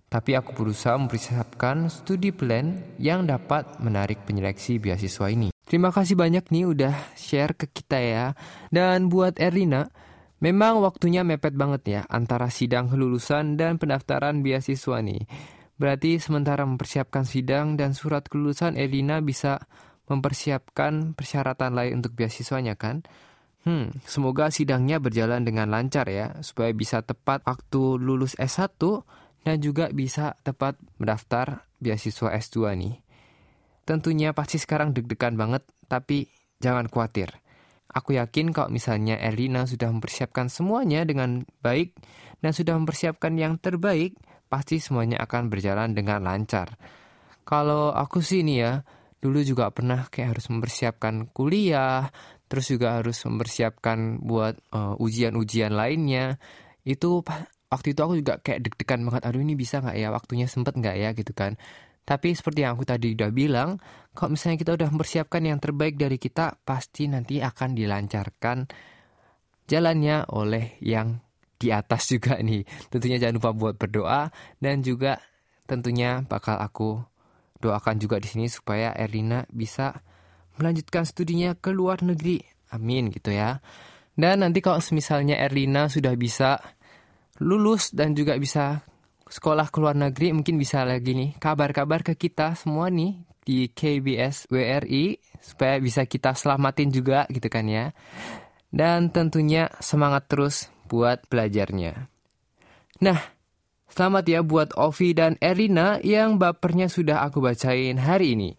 Tapi 0.07 0.38
aku 0.38 0.55
berusaha 0.55 0.95
mempersiapkan 0.95 1.90
studi 1.90 2.31
plan 2.31 2.95
yang 3.02 3.26
dapat 3.26 3.83
menarik 3.83 4.23
penyeleksi 4.23 4.78
beasiswa 4.78 5.26
ini. 5.33 5.56
Terima 5.67 5.91
kasih 5.91 6.15
banyak 6.15 6.47
nih 6.47 6.65
udah 6.71 6.95
share 7.19 7.59
ke 7.59 7.67
kita 7.67 7.99
ya. 7.99 8.27
Dan 8.71 9.11
buat 9.11 9.43
Erlina, 9.43 9.91
memang 10.39 10.79
waktunya 10.79 11.27
mepet 11.27 11.59
banget 11.59 11.83
ya 11.91 12.03
antara 12.07 12.47
sidang 12.55 12.87
kelulusan 12.87 13.59
dan 13.59 13.75
pendaftaran 13.83 14.47
beasiswa 14.47 15.03
nih. 15.03 15.27
Berarti 15.75 16.23
sementara 16.23 16.63
mempersiapkan 16.63 17.27
sidang 17.27 17.75
dan 17.75 17.99
surat 17.99 18.31
kelulusan 18.31 18.79
Erlina 18.79 19.19
bisa 19.19 19.67
mempersiapkan 20.07 21.19
persyaratan 21.19 21.75
lain 21.75 21.99
untuk 21.99 22.15
beasiswanya 22.15 22.79
kan? 22.79 23.03
Hmm, 23.67 23.91
semoga 24.07 24.55
sidangnya 24.55 25.03
berjalan 25.03 25.43
dengan 25.43 25.67
lancar 25.67 26.07
ya, 26.07 26.39
supaya 26.47 26.71
bisa 26.71 27.03
tepat 27.03 27.43
waktu 27.43 27.99
lulus 27.99 28.39
S1 28.39 28.79
dan 29.43 29.59
juga 29.59 29.91
bisa 29.91 30.39
tepat 30.47 30.79
mendaftar 31.03 31.67
beasiswa 31.83 32.31
S2 32.39 32.79
nih. 32.79 33.06
Tentunya 33.87 34.35
pasti 34.35 34.59
sekarang 34.59 34.90
deg-degan 34.90 35.38
banget, 35.38 35.62
tapi 35.87 36.26
jangan 36.59 36.90
khawatir. 36.90 37.31
Aku 37.95 38.19
yakin 38.19 38.50
kalau 38.50 38.69
misalnya 38.69 39.16
Erlina 39.16 39.64
sudah 39.64 39.88
mempersiapkan 39.88 40.50
semuanya 40.50 41.07
dengan 41.07 41.47
baik 41.62 41.97
dan 42.43 42.50
sudah 42.50 42.75
mempersiapkan 42.76 43.38
yang 43.38 43.57
terbaik, 43.62 44.19
pasti 44.50 44.83
semuanya 44.83 45.23
akan 45.23 45.49
berjalan 45.49 45.95
dengan 45.95 46.26
lancar. 46.26 46.76
Kalau 47.47 47.95
aku 47.95 48.19
sih 48.21 48.43
ini 48.43 48.59
ya, 48.59 48.83
dulu 49.23 49.38
juga 49.47 49.71
pernah 49.71 50.11
kayak 50.11 50.37
harus 50.37 50.47
mempersiapkan 50.50 51.31
kuliah, 51.31 52.11
terus 52.50 52.69
juga 52.69 52.99
harus 52.99 53.23
mempersiapkan 53.23 54.19
buat 54.19 54.59
uh, 54.75 54.99
ujian-ujian 54.99 55.73
lainnya. 55.73 56.43
Itu 56.83 57.23
waktu 57.71 57.95
itu 57.95 58.00
aku 58.02 58.14
juga 58.19 58.43
kayak 58.43 58.66
deg-degan 58.66 59.07
banget, 59.07 59.23
aduh 59.31 59.40
ini 59.40 59.55
bisa 59.55 59.78
nggak 59.78 59.97
ya, 59.97 60.09
waktunya 60.11 60.50
sempet 60.50 60.75
nggak 60.75 60.97
ya 60.99 61.11
gitu 61.14 61.33
kan. 61.33 61.55
Tapi 62.07 62.39
seperti 62.39 62.63
yang 62.63 62.79
aku 62.79 62.87
tadi 62.87 63.19
udah 63.19 63.31
bilang, 63.35 63.83
kalau 64.15 64.39
misalnya 64.39 64.63
kita 64.63 64.79
udah 64.79 64.89
mempersiapkan 64.95 65.43
yang 65.43 65.59
terbaik 65.59 65.99
dari 65.99 66.23
kita, 66.23 66.55
pasti 66.63 67.11
nanti 67.11 67.43
akan 67.43 67.75
dilancarkan 67.75 68.71
jalannya 69.67 70.31
oleh 70.31 70.79
yang 70.79 71.19
di 71.59 71.75
atas 71.75 72.07
juga 72.15 72.39
nih. 72.39 72.63
Tentunya 72.89 73.19
jangan 73.19 73.43
lupa 73.43 73.51
buat 73.51 73.75
berdoa 73.75 74.31
dan 74.63 74.87
juga 74.87 75.19
tentunya 75.67 76.23
bakal 76.23 76.63
aku 76.63 77.03
doakan 77.59 77.99
juga 77.99 78.23
di 78.23 78.31
sini 78.31 78.47
supaya 78.47 78.95
Erlina 78.95 79.43
bisa 79.51 79.99
melanjutkan 80.63 81.03
studinya 81.03 81.59
ke 81.59 81.75
luar 81.75 82.07
negeri. 82.07 82.39
Amin 82.71 83.11
gitu 83.11 83.35
ya. 83.35 83.59
Dan 84.15 84.47
nanti 84.47 84.63
kalau 84.63 84.79
misalnya 84.95 85.37
Erlina 85.43 85.91
sudah 85.91 86.15
bisa 86.15 86.63
lulus 87.43 87.93
dan 87.93 88.17
juga 88.17 88.39
bisa 88.41 88.87
sekolah 89.26 89.68
ke 89.75 89.78
luar 89.83 89.99
negeri 89.99 90.30
mungkin 90.30 90.54
bisa 90.56 90.87
lagi 90.87 91.12
nih 91.12 91.35
kabar-kabar 91.42 92.06
ke 92.06 92.14
kita 92.14 92.54
semua 92.54 92.87
nih 92.87 93.26
di 93.47 93.71
KBS 93.71 94.50
WRI 94.50 95.23
supaya 95.38 95.78
bisa 95.78 96.02
kita 96.02 96.35
selamatin 96.35 96.90
juga 96.90 97.26
gitu 97.30 97.47
kan 97.47 97.66
ya. 97.71 97.95
Dan 98.71 99.14
tentunya 99.14 99.71
semangat 99.78 100.26
terus 100.26 100.66
buat 100.90 101.23
belajarnya. 101.30 102.11
Nah, 103.02 103.21
selamat 103.87 104.25
ya 104.26 104.40
buat 104.42 104.75
Ovi 104.75 105.14
dan 105.14 105.38
Erina 105.38 106.02
yang 106.02 106.42
bapernya 106.42 106.90
sudah 106.90 107.23
aku 107.23 107.38
bacain 107.38 108.02
hari 108.02 108.35
ini. 108.35 108.59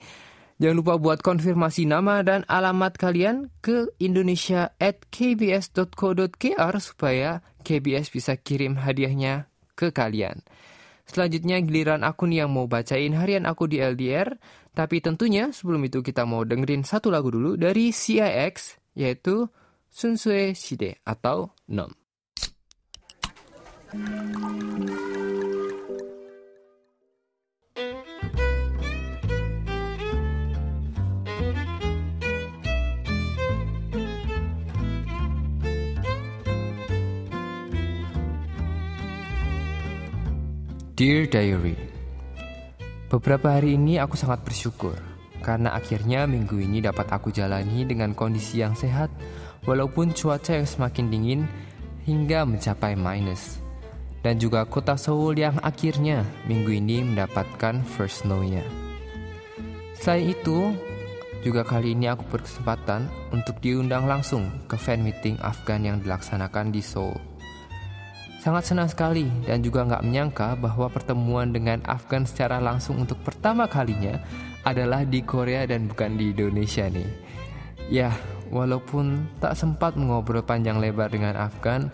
Jangan 0.57 0.77
lupa 0.79 0.97
buat 0.97 1.19
konfirmasi 1.21 1.85
nama 1.85 2.25
dan 2.25 2.41
alamat 2.49 2.97
kalian 2.97 3.53
ke 3.61 3.93
indonesia 4.01 4.73
at 4.81 5.05
kbs.co.kr 5.13 6.73
supaya 6.81 7.45
KBS 7.61 8.09
bisa 8.09 8.33
kirim 8.39 8.81
hadiahnya 8.81 9.45
ke 9.77 9.93
kalian. 9.93 10.41
Selanjutnya 11.07 11.61
giliran 11.63 12.03
aku 12.03 12.27
nih 12.27 12.43
yang 12.43 12.51
mau 12.51 12.65
bacain 12.67 13.15
harian 13.15 13.47
aku 13.47 13.69
di 13.69 13.79
LDR. 13.79 14.35
Tapi 14.75 15.01
tentunya 15.01 15.49
sebelum 15.49 15.81
itu 15.87 16.03
kita 16.03 16.27
mau 16.27 16.43
dengerin 16.43 16.83
satu 16.83 17.09
lagu 17.09 17.31
dulu 17.31 17.55
dari 17.55 17.89
CIX 17.93 18.53
yaitu 18.97 19.47
Sunsue 19.87 20.53
Shide 20.53 21.01
atau 21.07 21.53
Nom. 21.71 21.89
Dear 40.97 41.29
Diary. 41.29 41.77
Beberapa 43.05 43.53
hari 43.53 43.77
ini 43.77 44.01
aku 44.01 44.17
sangat 44.17 44.41
bersyukur 44.41 44.97
Karena 45.45 45.77
akhirnya 45.77 46.25
minggu 46.25 46.57
ini 46.57 46.81
dapat 46.81 47.13
aku 47.13 47.29
jalani 47.29 47.85
dengan 47.85 48.17
kondisi 48.17 48.65
yang 48.65 48.73
sehat 48.73 49.13
Walaupun 49.69 50.17
cuaca 50.17 50.57
yang 50.57 50.65
semakin 50.65 51.05
dingin 51.13 51.41
hingga 52.09 52.49
mencapai 52.49 52.97
minus. 52.97 53.61
Dan 54.25 54.41
juga 54.41 54.65
kota 54.65 54.97
Seoul 54.97 55.37
yang 55.37 55.61
akhirnya 55.61 56.25
minggu 56.49 56.73
ini 56.73 57.05
mendapatkan 57.05 57.85
first 57.85 58.25
snow-nya. 58.25 58.65
Selain 59.93 60.33
itu, 60.33 60.73
juga 61.45 61.61
kali 61.61 61.93
ini 61.93 62.09
aku 62.09 62.25
berkesempatan 62.25 63.05
untuk 63.29 63.61
diundang 63.61 64.09
langsung 64.09 64.49
ke 64.65 64.73
fan 64.81 65.05
meeting 65.05 65.37
Afgan 65.45 65.85
yang 65.85 66.01
dilaksanakan 66.01 66.73
di 66.73 66.81
Seoul. 66.81 67.26
Sangat 68.47 68.71
senang 68.71 68.87
sekali 68.87 69.27
dan 69.43 69.59
juga 69.59 69.83
nggak 69.83 70.07
menyangka 70.07 70.55
bahwa 70.55 70.87
pertemuan 70.87 71.51
dengan 71.51 71.83
Afgan 71.83 72.23
secara 72.23 72.63
langsung 72.63 72.95
untuk 72.95 73.19
pertama 73.19 73.67
kalinya 73.67 74.23
adalah 74.63 75.03
di 75.03 75.19
Korea 75.19 75.67
dan 75.67 75.91
bukan 75.91 76.15
di 76.15 76.31
Indonesia 76.31 76.87
nih. 76.87 77.11
Ya, 77.91 78.15
walaupun 78.47 79.35
tak 79.43 79.51
sempat 79.59 79.99
mengobrol 79.99 80.47
panjang 80.47 80.79
lebar 80.79 81.11
dengan 81.11 81.35
Afgan, 81.35 81.91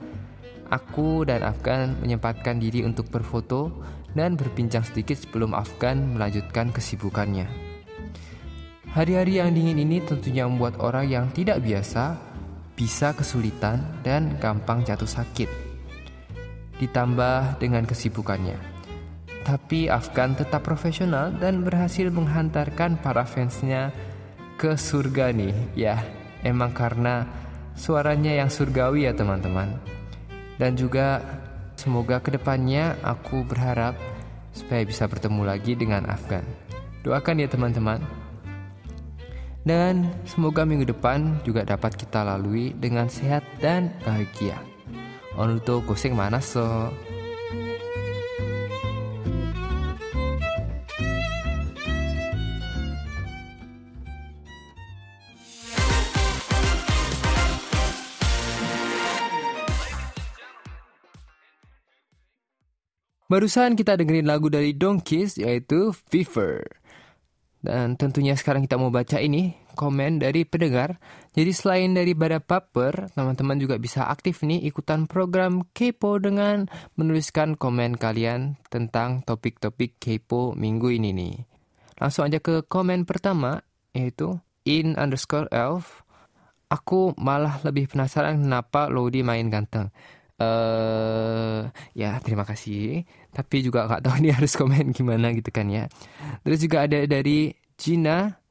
aku 0.69 1.25
dan 1.25 1.41
Afgan 1.41 1.97
menyempatkan 2.05 2.61
diri 2.61 2.85
untuk 2.85 3.09
berfoto 3.09 3.73
dan 4.13 4.37
berbincang 4.37 4.85
sedikit 4.85 5.17
sebelum 5.17 5.57
Afgan 5.57 6.13
melanjutkan 6.13 6.69
kesibukannya. 6.69 7.49
Hari-hari 8.93 9.41
yang 9.41 9.57
dingin 9.57 9.81
ini 9.81 10.05
tentunya 10.05 10.45
membuat 10.45 10.77
orang 10.77 11.09
yang 11.09 11.25
tidak 11.33 11.65
biasa 11.65 12.13
bisa 12.77 13.09
kesulitan 13.17 13.81
dan 14.05 14.37
gampang 14.37 14.85
jatuh 14.85 15.09
sakit. 15.09 15.62
Ditambah 16.81 17.61
dengan 17.61 17.85
kesibukannya. 17.85 18.57
Tapi 19.43 19.91
Afgan 19.91 20.39
tetap 20.39 20.63
profesional 20.63 21.35
dan 21.35 21.67
berhasil 21.67 22.07
menghantarkan 22.07 22.95
para 23.03 23.27
fansnya 23.27 23.91
ke 24.55 24.79
surga 24.79 25.35
nih. 25.35 25.55
Ya, 25.75 25.99
emang 26.47 26.71
karena 26.71 27.27
suaranya 27.75 28.31
yang 28.31 28.47
surgawi 28.47 29.03
ya 29.09 29.13
teman-teman. 29.13 29.75
Dan 30.55 30.79
juga 30.79 31.19
semoga 31.75 32.23
ke 32.23 32.31
depannya 32.31 32.95
aku 33.03 33.43
berharap 33.43 33.99
supaya 34.55 34.87
bisa 34.87 35.09
bertemu 35.09 35.43
lagi 35.43 35.75
dengan 35.75 36.07
Afgan. 36.07 36.45
Doakan 37.03 37.43
ya 37.43 37.49
teman-teman. 37.51 37.99
Dan 39.63 40.11
semoga 40.23 40.63
minggu 40.63 40.87
depan 40.87 41.39
juga 41.43 41.67
dapat 41.67 41.95
kita 41.99 42.23
lalui 42.23 42.71
dengan 42.75 43.07
sehat 43.11 43.43
dan 43.59 43.91
bahagia. 44.07 44.72
Onuto 45.33 45.81
goseng 45.81 46.13
mana 46.13 46.37
so? 46.37 46.93
Barusan 63.33 63.73
kita 63.73 63.97
dengerin 63.97 64.29
lagu 64.29 64.45
dari 64.45 64.77
Donkeys 64.77 65.41
yaitu 65.41 65.89
Fever. 66.13 66.82
Dan 67.63 67.95
tentunya 67.95 68.35
sekarang 68.35 68.67
kita 68.67 68.75
mau 68.75 68.91
baca 68.91 69.23
ini 69.23 69.55
komen 69.79 70.19
dari 70.19 70.43
pendengar. 70.43 70.99
Jadi 71.31 71.51
selain 71.55 71.95
dari 71.95 72.11
Bada 72.11 72.43
Paper, 72.43 73.15
teman-teman 73.15 73.55
juga 73.55 73.79
bisa 73.79 74.11
aktif 74.11 74.43
nih 74.43 74.67
ikutan 74.67 75.07
program 75.07 75.63
Kepo 75.71 76.19
dengan 76.19 76.67
menuliskan 76.99 77.55
komen 77.55 77.95
kalian 77.95 78.59
tentang 78.67 79.23
topik-topik 79.23 79.95
Kepo 79.95 80.51
minggu 80.59 80.91
ini 80.91 81.15
nih. 81.15 81.35
Langsung 82.03 82.27
aja 82.27 82.43
ke 82.43 82.67
komen 82.67 83.07
pertama, 83.07 83.63
yaitu 83.95 84.35
in 84.67 84.99
underscore 84.99 85.47
elf. 85.55 86.03
Aku 86.67 87.15
malah 87.15 87.63
lebih 87.63 87.87
penasaran 87.87 88.43
kenapa 88.43 88.91
Lodi 88.91 89.23
main 89.23 89.47
ganteng. 89.47 89.87
Uh, 90.41 91.69
ya 91.93 92.17
terima 92.21 92.43
kasih. 92.43 93.05
Tapi 93.29 93.61
juga 93.61 93.85
nggak 93.85 94.01
tahu 94.05 94.15
nih 94.23 94.33
harus 94.33 94.53
komen 94.57 94.93
gimana 94.93 95.33
gitu 95.33 95.49
kan 95.53 95.69
ya. 95.69 95.85
Terus 96.41 96.59
juga 96.63 96.85
ada 96.85 97.05
dari 97.05 97.53
Gina 97.77 98.43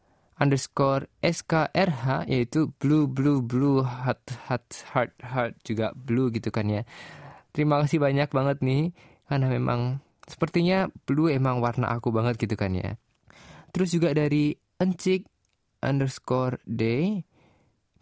underscore 0.43 1.07
SKRH 1.23 2.27
yaitu 2.27 2.75
blue 2.83 3.07
blue 3.07 3.39
blue 3.39 3.87
heart 3.87 4.27
heart 4.51 4.67
heart 4.91 5.15
heart 5.23 5.55
juga 5.63 5.95
blue 5.95 6.33
gitu 6.35 6.51
kan 6.51 6.67
ya. 6.67 6.83
Terima 7.53 7.79
kasih 7.85 8.03
banyak 8.03 8.33
banget 8.33 8.59
nih 8.65 8.91
karena 9.29 9.47
memang 9.47 10.03
sepertinya 10.27 10.89
blue 11.07 11.31
emang 11.31 11.63
warna 11.63 11.93
aku 11.93 12.11
banget 12.11 12.41
gitu 12.41 12.59
kan 12.59 12.75
ya. 12.75 12.99
Terus 13.73 13.95
juga 13.95 14.13
dari 14.13 14.53
Encik 14.83 15.31
underscore 15.79 16.59
day 16.67 17.23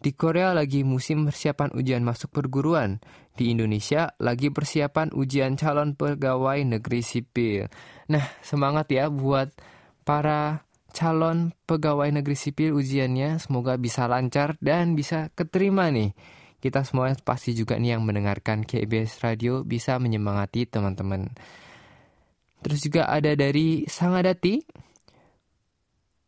di 0.01 0.11
Korea 0.17 0.57
lagi 0.57 0.81
musim 0.81 1.29
persiapan 1.29 1.77
ujian 1.77 2.01
masuk 2.01 2.33
perguruan. 2.33 2.97
Di 3.31 3.49
Indonesia 3.49 4.11
lagi 4.19 4.51
persiapan 4.51 5.15
ujian 5.15 5.55
calon 5.55 5.95
pegawai 5.95 6.59
negeri 6.67 7.01
sipil. 7.01 7.71
Nah, 8.11 8.25
semangat 8.43 8.91
ya 8.91 9.07
buat 9.07 9.55
para 10.03 10.67
calon 10.91 11.55
pegawai 11.63 12.11
negeri 12.11 12.35
sipil 12.35 12.75
ujiannya 12.75 13.39
semoga 13.39 13.79
bisa 13.79 14.05
lancar 14.11 14.59
dan 14.59 14.93
bisa 14.93 15.31
keterima 15.33 15.87
nih. 15.89 16.11
Kita 16.61 16.85
semua 16.85 17.09
pasti 17.25 17.57
juga 17.57 17.79
nih 17.81 17.97
yang 17.97 18.05
mendengarkan 18.05 18.61
KBS 18.61 19.25
Radio 19.25 19.65
bisa 19.65 19.97
menyemangati 19.97 20.69
teman-teman. 20.69 21.33
Terus 22.61 22.79
juga 22.85 23.09
ada 23.09 23.33
dari 23.33 23.89
Sangadati. 23.89 24.61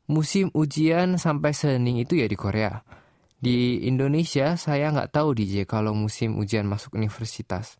Musim 0.09 0.49
ujian 0.57 1.21
sampai 1.21 1.53
sening 1.53 2.01
itu 2.01 2.17
ya 2.17 2.25
di 2.25 2.33
Korea. 2.33 3.02
Di 3.43 3.83
Indonesia 3.83 4.55
saya 4.55 4.87
nggak 4.95 5.19
tahu 5.19 5.35
DJ 5.35 5.67
kalau 5.67 5.91
musim 5.91 6.39
ujian 6.39 6.63
masuk 6.63 6.95
universitas. 6.95 7.75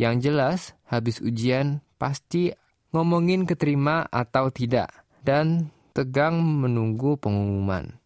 Yang 0.00 0.14
jelas 0.24 0.60
habis 0.88 1.20
ujian 1.20 1.84
pasti 2.00 2.56
ngomongin 2.88 3.44
keterima 3.44 4.08
atau 4.08 4.48
tidak 4.48 4.88
dan 5.20 5.68
tegang 5.92 6.40
menunggu 6.40 7.20
pengumuman. 7.20 8.00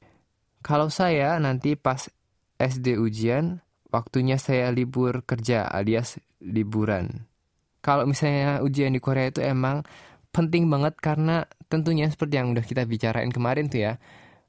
Kalau 0.58 0.90
saya 0.90 1.38
nanti 1.38 1.78
pas 1.78 2.10
SD 2.58 2.98
ujian, 2.98 3.62
waktunya 3.94 4.34
saya 4.34 4.74
libur 4.74 5.22
kerja 5.22 5.70
alias 5.70 6.18
liburan. 6.42 7.30
Kalau 7.78 8.10
misalnya 8.10 8.58
ujian 8.58 8.90
di 8.90 8.98
Korea 8.98 9.30
itu 9.30 9.38
emang 9.38 9.86
penting 10.34 10.66
banget 10.66 10.98
karena 10.98 11.46
tentunya 11.70 12.10
seperti 12.10 12.42
yang 12.42 12.50
udah 12.58 12.66
kita 12.66 12.82
bicarain 12.90 13.30
kemarin 13.30 13.70
tuh 13.70 13.86
ya. 13.86 14.02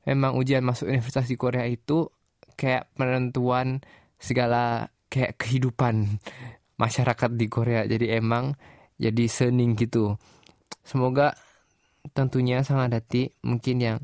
Memang 0.09 0.33
ujian 0.33 0.65
masuk 0.65 0.89
universitas 0.89 1.29
di 1.29 1.37
Korea 1.37 1.69
itu 1.69 2.09
kayak 2.59 2.91
penentuan 2.99 3.79
segala 4.19 4.91
kayak 5.07 5.39
kehidupan 5.39 6.19
masyarakat 6.81 7.31
di 7.39 7.47
Korea. 7.47 7.87
Jadi 7.87 8.11
emang 8.11 8.59
jadi 8.99 9.25
sening 9.31 9.79
gitu. 9.79 10.19
Semoga 10.83 11.39
tentunya 12.11 12.59
sangat 12.67 12.99
hati 12.99 13.31
mungkin 13.39 13.79
yang 13.79 13.99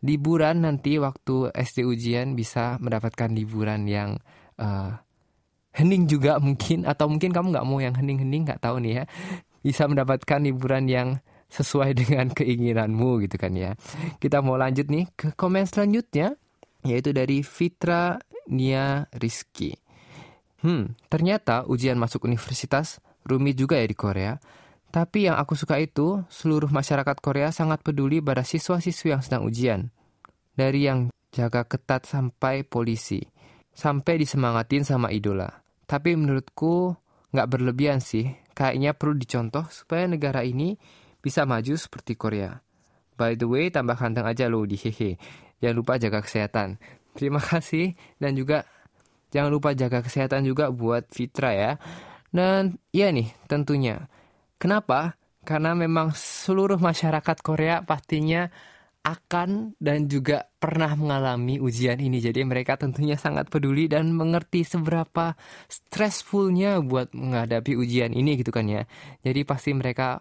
liburan 0.00 0.64
nanti 0.64 0.96
waktu 0.96 1.52
SD 1.52 1.84
ujian 1.84 2.32
bisa 2.32 2.80
mendapatkan 2.80 3.28
liburan 3.36 3.84
yang 3.84 4.16
uh, 4.56 4.96
hening 5.76 6.08
juga 6.08 6.40
mungkin 6.40 6.88
atau 6.88 7.06
mungkin 7.06 7.30
kamu 7.30 7.52
nggak 7.52 7.66
mau 7.68 7.78
yang 7.78 7.94
hening-hening 7.94 8.48
nggak 8.48 8.64
tahu 8.64 8.80
nih 8.80 9.02
ya 9.02 9.04
bisa 9.60 9.84
mendapatkan 9.86 10.40
liburan 10.40 10.88
yang 10.88 11.08
sesuai 11.50 11.92
dengan 12.00 12.30
keinginanmu 12.32 13.20
gitu 13.26 13.36
kan 13.36 13.52
ya 13.52 13.76
kita 14.22 14.40
mau 14.40 14.56
lanjut 14.56 14.88
nih 14.88 15.04
ke 15.12 15.36
komen 15.36 15.68
selanjutnya 15.68 16.38
yaitu 16.84 17.12
dari 17.12 17.44
Fitra 17.44 18.20
Nia 18.50 19.06
Rizky. 19.16 19.76
Hmm, 20.60 20.92
ternyata 21.08 21.64
ujian 21.64 21.96
masuk 21.96 22.28
universitas 22.28 23.00
rumit 23.24 23.56
juga 23.56 23.80
ya 23.80 23.86
di 23.88 23.96
Korea. 23.96 24.36
Tapi 24.90 25.30
yang 25.30 25.38
aku 25.38 25.54
suka 25.54 25.78
itu, 25.78 26.26
seluruh 26.26 26.68
masyarakat 26.68 27.16
Korea 27.22 27.54
sangat 27.54 27.80
peduli 27.86 28.18
pada 28.18 28.42
siswa-siswi 28.42 29.14
yang 29.14 29.22
sedang 29.22 29.46
ujian. 29.46 29.94
Dari 30.58 30.82
yang 30.82 31.14
jaga 31.30 31.62
ketat 31.62 32.10
sampai 32.10 32.66
polisi. 32.66 33.22
Sampai 33.70 34.18
disemangatin 34.18 34.82
sama 34.82 35.14
idola. 35.14 35.62
Tapi 35.86 36.18
menurutku 36.18 36.98
nggak 37.30 37.48
berlebihan 37.48 38.02
sih. 38.02 38.34
Kayaknya 38.50 38.92
perlu 38.98 39.14
dicontoh 39.14 39.64
supaya 39.70 40.10
negara 40.10 40.42
ini 40.42 40.74
bisa 41.22 41.46
maju 41.46 41.78
seperti 41.78 42.18
Korea. 42.18 42.58
By 43.14 43.38
the 43.38 43.46
way, 43.46 43.70
tambah 43.70 43.94
kanteng 43.94 44.26
aja 44.26 44.50
loh 44.50 44.66
di 44.66 44.74
hehe. 44.74 45.16
Jangan 45.60 45.76
lupa 45.76 46.00
jaga 46.00 46.24
kesehatan. 46.24 46.80
Terima 47.14 47.40
kasih 47.40 47.94
dan 48.16 48.36
juga 48.36 48.64
jangan 49.30 49.50
lupa 49.52 49.76
jaga 49.76 50.02
kesehatan 50.02 50.44
juga 50.48 50.68
buat 50.72 51.06
Fitra 51.12 51.52
ya. 51.54 51.72
Dan 52.30 52.78
ya 52.94 53.10
nih, 53.10 53.30
tentunya. 53.50 54.06
Kenapa? 54.60 55.18
Karena 55.42 55.74
memang 55.74 56.14
seluruh 56.14 56.78
masyarakat 56.78 57.36
Korea 57.42 57.82
pastinya 57.82 58.46
akan 59.00 59.80
dan 59.80 60.06
juga 60.12 60.52
pernah 60.60 60.92
mengalami 60.92 61.56
ujian 61.56 61.96
ini. 61.96 62.20
Jadi 62.20 62.44
mereka 62.44 62.76
tentunya 62.76 63.16
sangat 63.16 63.48
peduli 63.48 63.88
dan 63.88 64.12
mengerti 64.12 64.62
seberapa 64.62 65.34
stressfulnya 65.66 66.84
buat 66.84 67.16
menghadapi 67.16 67.74
ujian 67.80 68.12
ini 68.12 68.36
gitu 68.36 68.52
kan 68.52 68.68
ya. 68.68 68.84
Jadi 69.24 69.40
pasti 69.48 69.72
mereka 69.72 70.20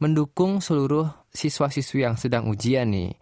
mendukung 0.00 0.62
seluruh 0.62 1.10
siswa-siswi 1.34 2.06
yang 2.06 2.16
sedang 2.16 2.46
ujian 2.48 2.88
nih. 2.88 3.12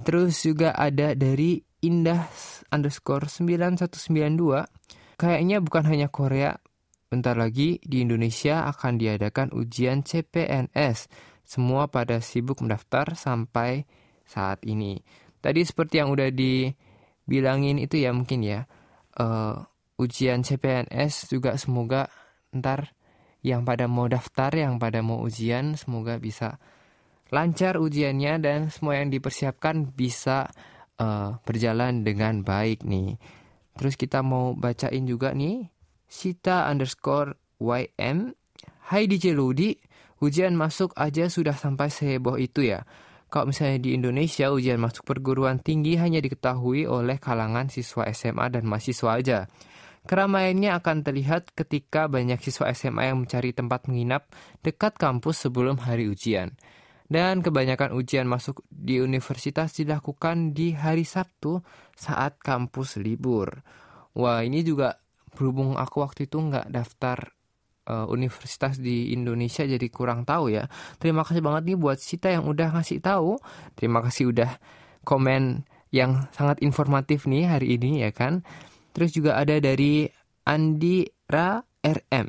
Terus 0.00 0.40
juga 0.40 0.72
ada 0.72 1.12
dari 1.12 1.60
Indah 1.80 2.28
underscore 2.72 3.28
9192. 3.28 5.16
Kayaknya 5.20 5.56
bukan 5.60 5.84
hanya 5.88 6.08
Korea, 6.08 6.56
bentar 7.12 7.36
lagi 7.36 7.80
di 7.84 8.04
Indonesia 8.04 8.64
akan 8.68 8.96
diadakan 8.96 9.52
ujian 9.52 10.04
CPNS. 10.04 11.08
Semua 11.44 11.88
pada 11.88 12.22
sibuk 12.22 12.62
mendaftar 12.62 13.12
sampai 13.16 13.84
saat 14.24 14.62
ini. 14.64 15.02
Tadi 15.40 15.64
seperti 15.64 15.98
yang 15.98 16.12
udah 16.12 16.30
dibilangin 16.30 17.80
itu 17.80 17.98
ya 17.98 18.14
mungkin 18.14 18.44
ya 18.44 18.68
uh, 19.18 19.56
ujian 19.98 20.46
CPNS 20.46 21.32
juga 21.32 21.56
semoga 21.58 22.08
ntar 22.54 22.94
yang 23.40 23.64
pada 23.64 23.88
mau 23.88 24.04
daftar, 24.04 24.52
yang 24.52 24.76
pada 24.76 25.00
mau 25.00 25.24
ujian 25.24 25.74
semoga 25.74 26.20
bisa 26.20 26.60
lancar 27.30 27.78
ujiannya 27.78 28.42
dan 28.42 28.58
semua 28.68 28.98
yang 28.98 29.10
dipersiapkan 29.10 29.94
bisa 29.94 30.50
uh, 30.98 31.38
berjalan 31.42 32.02
dengan 32.02 32.42
baik 32.42 32.82
nih. 32.86 33.18
Terus 33.78 33.94
kita 33.96 34.20
mau 34.20 34.52
bacain 34.52 35.06
juga 35.06 35.32
nih 35.32 35.70
Sita 36.10 36.66
underscore 36.66 37.38
YM 37.62 38.34
Hai 38.90 39.06
DJ 39.06 39.38
Ludi, 39.38 39.78
ujian 40.18 40.58
masuk 40.58 40.90
aja 40.98 41.30
sudah 41.30 41.54
sampai 41.54 41.94
seheboh 41.94 42.34
itu 42.34 42.66
ya. 42.66 42.82
Kalau 43.30 43.46
misalnya 43.46 43.78
di 43.78 43.94
Indonesia 43.94 44.50
ujian 44.50 44.82
masuk 44.82 45.06
perguruan 45.06 45.62
tinggi 45.62 45.94
hanya 45.94 46.18
diketahui 46.18 46.90
oleh 46.90 47.22
kalangan 47.22 47.70
siswa 47.70 48.10
SMA 48.10 48.50
dan 48.50 48.66
mahasiswa 48.66 49.10
aja. 49.14 49.38
Keramaiannya 50.10 50.74
akan 50.74 51.06
terlihat 51.06 51.54
ketika 51.54 52.10
banyak 52.10 52.42
siswa 52.42 52.74
SMA 52.74 53.14
yang 53.14 53.22
mencari 53.22 53.54
tempat 53.54 53.86
menginap 53.86 54.26
dekat 54.66 54.98
kampus 54.98 55.46
sebelum 55.46 55.78
hari 55.78 56.10
ujian. 56.10 56.58
Dan 57.10 57.42
kebanyakan 57.42 57.90
ujian 57.98 58.30
masuk 58.30 58.62
di 58.70 59.02
universitas 59.02 59.74
dilakukan 59.74 60.54
di 60.54 60.78
hari 60.78 61.02
Sabtu 61.02 61.58
saat 61.98 62.38
kampus 62.38 63.02
libur. 63.02 63.66
Wah 64.14 64.46
ini 64.46 64.62
juga 64.62 65.02
berhubung 65.34 65.74
aku 65.74 66.06
waktu 66.06 66.30
itu 66.30 66.38
nggak 66.38 66.70
daftar 66.70 67.34
uh, 67.90 68.06
universitas 68.06 68.78
di 68.78 69.10
Indonesia 69.10 69.66
jadi 69.66 69.86
kurang 69.90 70.22
tahu 70.22 70.54
ya. 70.54 70.70
Terima 71.02 71.26
kasih 71.26 71.42
banget 71.42 71.74
nih 71.74 71.78
buat 71.82 71.98
Sita 71.98 72.30
yang 72.30 72.46
udah 72.46 72.78
ngasih 72.78 73.02
tahu. 73.02 73.42
Terima 73.74 74.06
kasih 74.06 74.30
udah 74.30 74.50
komen 75.02 75.66
yang 75.90 76.30
sangat 76.30 76.62
informatif 76.62 77.26
nih 77.26 77.50
hari 77.50 77.74
ini 77.74 78.06
ya 78.06 78.14
kan. 78.14 78.46
Terus 78.94 79.10
juga 79.10 79.34
ada 79.34 79.58
dari 79.58 80.06
Andira 80.46 81.66
RM 81.82 82.28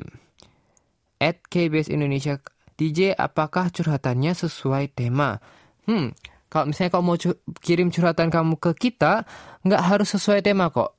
at 1.22 1.38
KBS 1.46 1.86
Indonesia 1.86 2.42
DJ 2.82 3.14
apakah 3.14 3.70
curhatannya 3.70 4.34
sesuai 4.34 4.90
tema? 4.90 5.38
Hmm, 5.86 6.10
kalau 6.50 6.66
misalnya 6.66 6.98
kamu 6.98 7.04
mau 7.06 7.18
kirim 7.62 7.94
curhatan 7.94 8.26
kamu 8.26 8.58
ke 8.58 8.90
kita, 8.90 9.22
nggak 9.62 9.82
harus 9.86 10.10
sesuai 10.18 10.42
tema 10.42 10.66
kok 10.74 10.98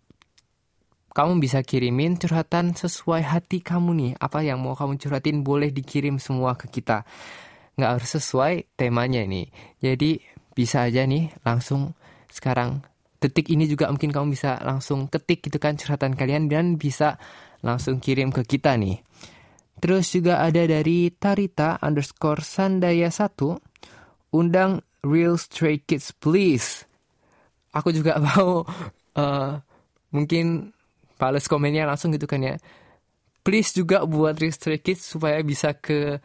kamu 1.13 1.37
bisa 1.45 1.61
kirimin 1.61 2.17
curhatan 2.17 2.73
sesuai 2.73 3.21
hati 3.21 3.61
kamu 3.61 3.89
nih. 3.93 4.11
Apa 4.17 4.41
yang 4.41 4.57
mau 4.65 4.73
kamu 4.73 4.97
curhatin 4.97 5.45
boleh 5.45 5.69
dikirim 5.69 6.17
semua 6.17 6.57
ke 6.57 6.65
kita. 6.65 7.05
Nggak 7.77 7.91
harus 8.01 8.09
sesuai 8.17 8.73
temanya 8.73 9.21
nih. 9.21 9.45
Jadi 9.77 10.17
bisa 10.57 10.89
aja 10.89 11.05
nih 11.05 11.29
langsung 11.45 11.93
sekarang 12.33 12.81
detik 13.21 13.53
ini 13.53 13.69
juga 13.69 13.93
mungkin 13.93 14.09
kamu 14.09 14.33
bisa 14.33 14.57
langsung 14.65 15.05
ketik 15.05 15.45
gitu 15.45 15.61
kan 15.61 15.77
curhatan 15.77 16.17
kalian 16.17 16.49
dan 16.49 16.81
bisa 16.81 17.21
langsung 17.61 18.01
kirim 18.01 18.33
ke 18.33 18.41
kita 18.41 18.73
nih. 18.73 18.97
Terus 19.83 20.15
juga 20.15 20.39
ada 20.39 20.63
dari 20.63 21.11
Tarita 21.11 21.75
underscore 21.83 22.39
Sandaya 22.39 23.11
1 23.11 24.31
undang 24.31 24.79
Real 25.03 25.35
Stray 25.35 25.83
Kids 25.83 26.15
please. 26.15 26.87
Aku 27.75 27.91
juga 27.91 28.15
mau 28.23 28.63
uh, 29.19 29.51
mungkin 30.15 30.71
Pales 31.19 31.51
komennya 31.51 31.83
langsung 31.83 32.15
gitu 32.15 32.23
kan 32.31 32.39
ya. 32.39 32.55
Please 33.43 33.75
juga 33.75 34.07
buat 34.07 34.39
Restrict 34.39 34.79
Kids 34.79 35.03
supaya 35.03 35.43
bisa 35.43 35.75
ke 35.75 36.15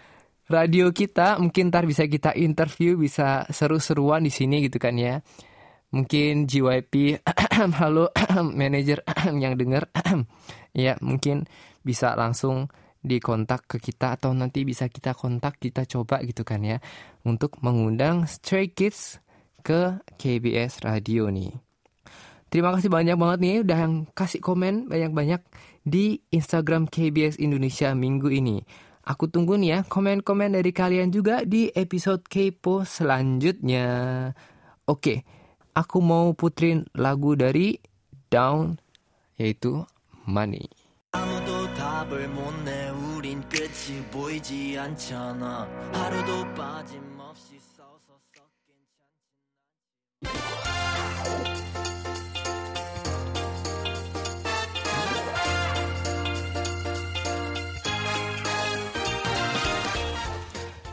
radio 0.46 0.94
kita. 0.94 1.42
Mungkin 1.42 1.74
ntar 1.74 1.82
bisa 1.82 2.06
kita 2.06 2.38
interview, 2.38 2.94
bisa 2.94 3.42
seru-seruan 3.50 4.22
di 4.22 4.30
sini 4.30 4.62
gitu 4.70 4.78
kan 4.78 4.94
ya. 4.94 5.18
Mungkin 5.90 6.46
JYP, 6.46 7.26
halo 7.82 8.14
manajer 8.58 9.02
yang 9.42 9.58
denger, 9.58 9.90
ya 10.78 10.94
mungkin 11.02 11.50
bisa 11.82 12.14
langsung 12.14 12.70
dikontak 13.02 13.70
ke 13.70 13.78
kita 13.78 14.18
atau 14.18 14.34
nanti 14.34 14.66
bisa 14.66 14.90
kita 14.90 15.14
kontak 15.14 15.62
kita 15.62 15.86
coba 15.86 16.20
gitu 16.26 16.42
kan 16.42 16.62
ya 16.66 16.78
untuk 17.22 17.58
mengundang 17.62 18.26
Stray 18.26 18.70
Kids 18.74 19.22
ke 19.62 20.00
KBS 20.18 20.82
Radio 20.82 21.30
nih. 21.30 21.54
Terima 22.48 22.72
kasih 22.72 22.88
banyak 22.88 23.16
banget 23.20 23.38
nih 23.44 23.56
udah 23.60 23.78
yang 23.78 23.94
kasih 24.16 24.40
komen 24.40 24.88
banyak-banyak 24.88 25.44
di 25.84 26.24
Instagram 26.32 26.88
KBS 26.88 27.36
Indonesia 27.36 27.92
minggu 27.92 28.32
ini. 28.32 28.64
Aku 29.04 29.28
tunggu 29.28 29.56
nih 29.56 29.70
ya 29.72 29.78
komen-komen 29.84 30.56
dari 30.56 30.72
kalian 30.72 31.12
juga 31.12 31.44
di 31.44 31.68
episode 31.72 32.24
Kepo 32.24 32.84
selanjutnya. 32.88 33.88
Oke, 34.88 35.24
aku 35.76 36.00
mau 36.00 36.32
putrin 36.32 36.88
lagu 36.96 37.36
dari 37.36 37.76
Down 38.32 38.80
yaitu 39.36 39.84
Money. 40.28 40.68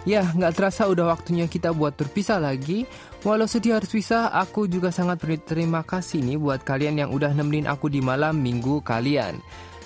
Ya, 0.09 0.25
nggak 0.25 0.57
terasa 0.57 0.89
udah 0.89 1.13
waktunya 1.13 1.45
kita 1.45 1.69
buat 1.69 1.93
terpisah 1.93 2.41
lagi. 2.41 2.89
Walau 3.21 3.45
sedih 3.45 3.77
harus 3.77 3.93
pisah, 3.93 4.33
aku 4.33 4.65
juga 4.65 4.89
sangat 4.89 5.21
berterima 5.21 5.85
kasih 5.85 6.25
nih 6.25 6.41
buat 6.41 6.65
kalian 6.65 7.05
yang 7.05 7.09
udah 7.13 7.29
nemenin 7.29 7.69
aku 7.69 7.93
di 7.93 8.01
malam 8.01 8.41
minggu 8.41 8.81
kalian. 8.81 9.37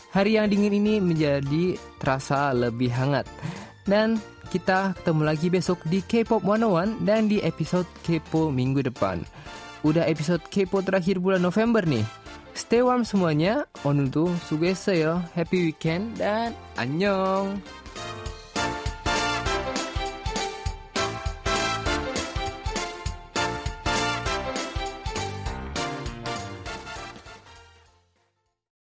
Hari 0.09 0.41
yang 0.41 0.49
dingin 0.49 0.73
ini 0.73 0.97
menjadi 0.97 1.77
terasa 2.01 2.49
lebih 2.49 2.89
hangat. 2.89 3.29
Dan 3.85 4.17
kita 4.49 4.97
ketemu 4.97 5.21
lagi 5.21 5.47
besok 5.53 5.77
di 5.85 6.01
K-pop 6.01 6.41
101 6.41 7.05
dan 7.05 7.29
di 7.29 7.37
episode 7.45 7.85
Kepo 8.01 8.49
minggu 8.49 8.81
depan. 8.89 9.21
Udah 9.85 10.09
episode 10.09 10.41
Kepo 10.49 10.81
terakhir 10.81 11.21
bulan 11.21 11.45
November 11.45 11.85
nih. 11.85 12.01
Stay 12.57 12.81
warm 12.81 13.05
semuanya. 13.05 13.69
Onuntu, 13.85 14.33
sugeseo, 14.49 15.21
happy 15.37 15.69
weekend, 15.69 16.17
dan 16.17 16.57
annyeong. 16.81 17.61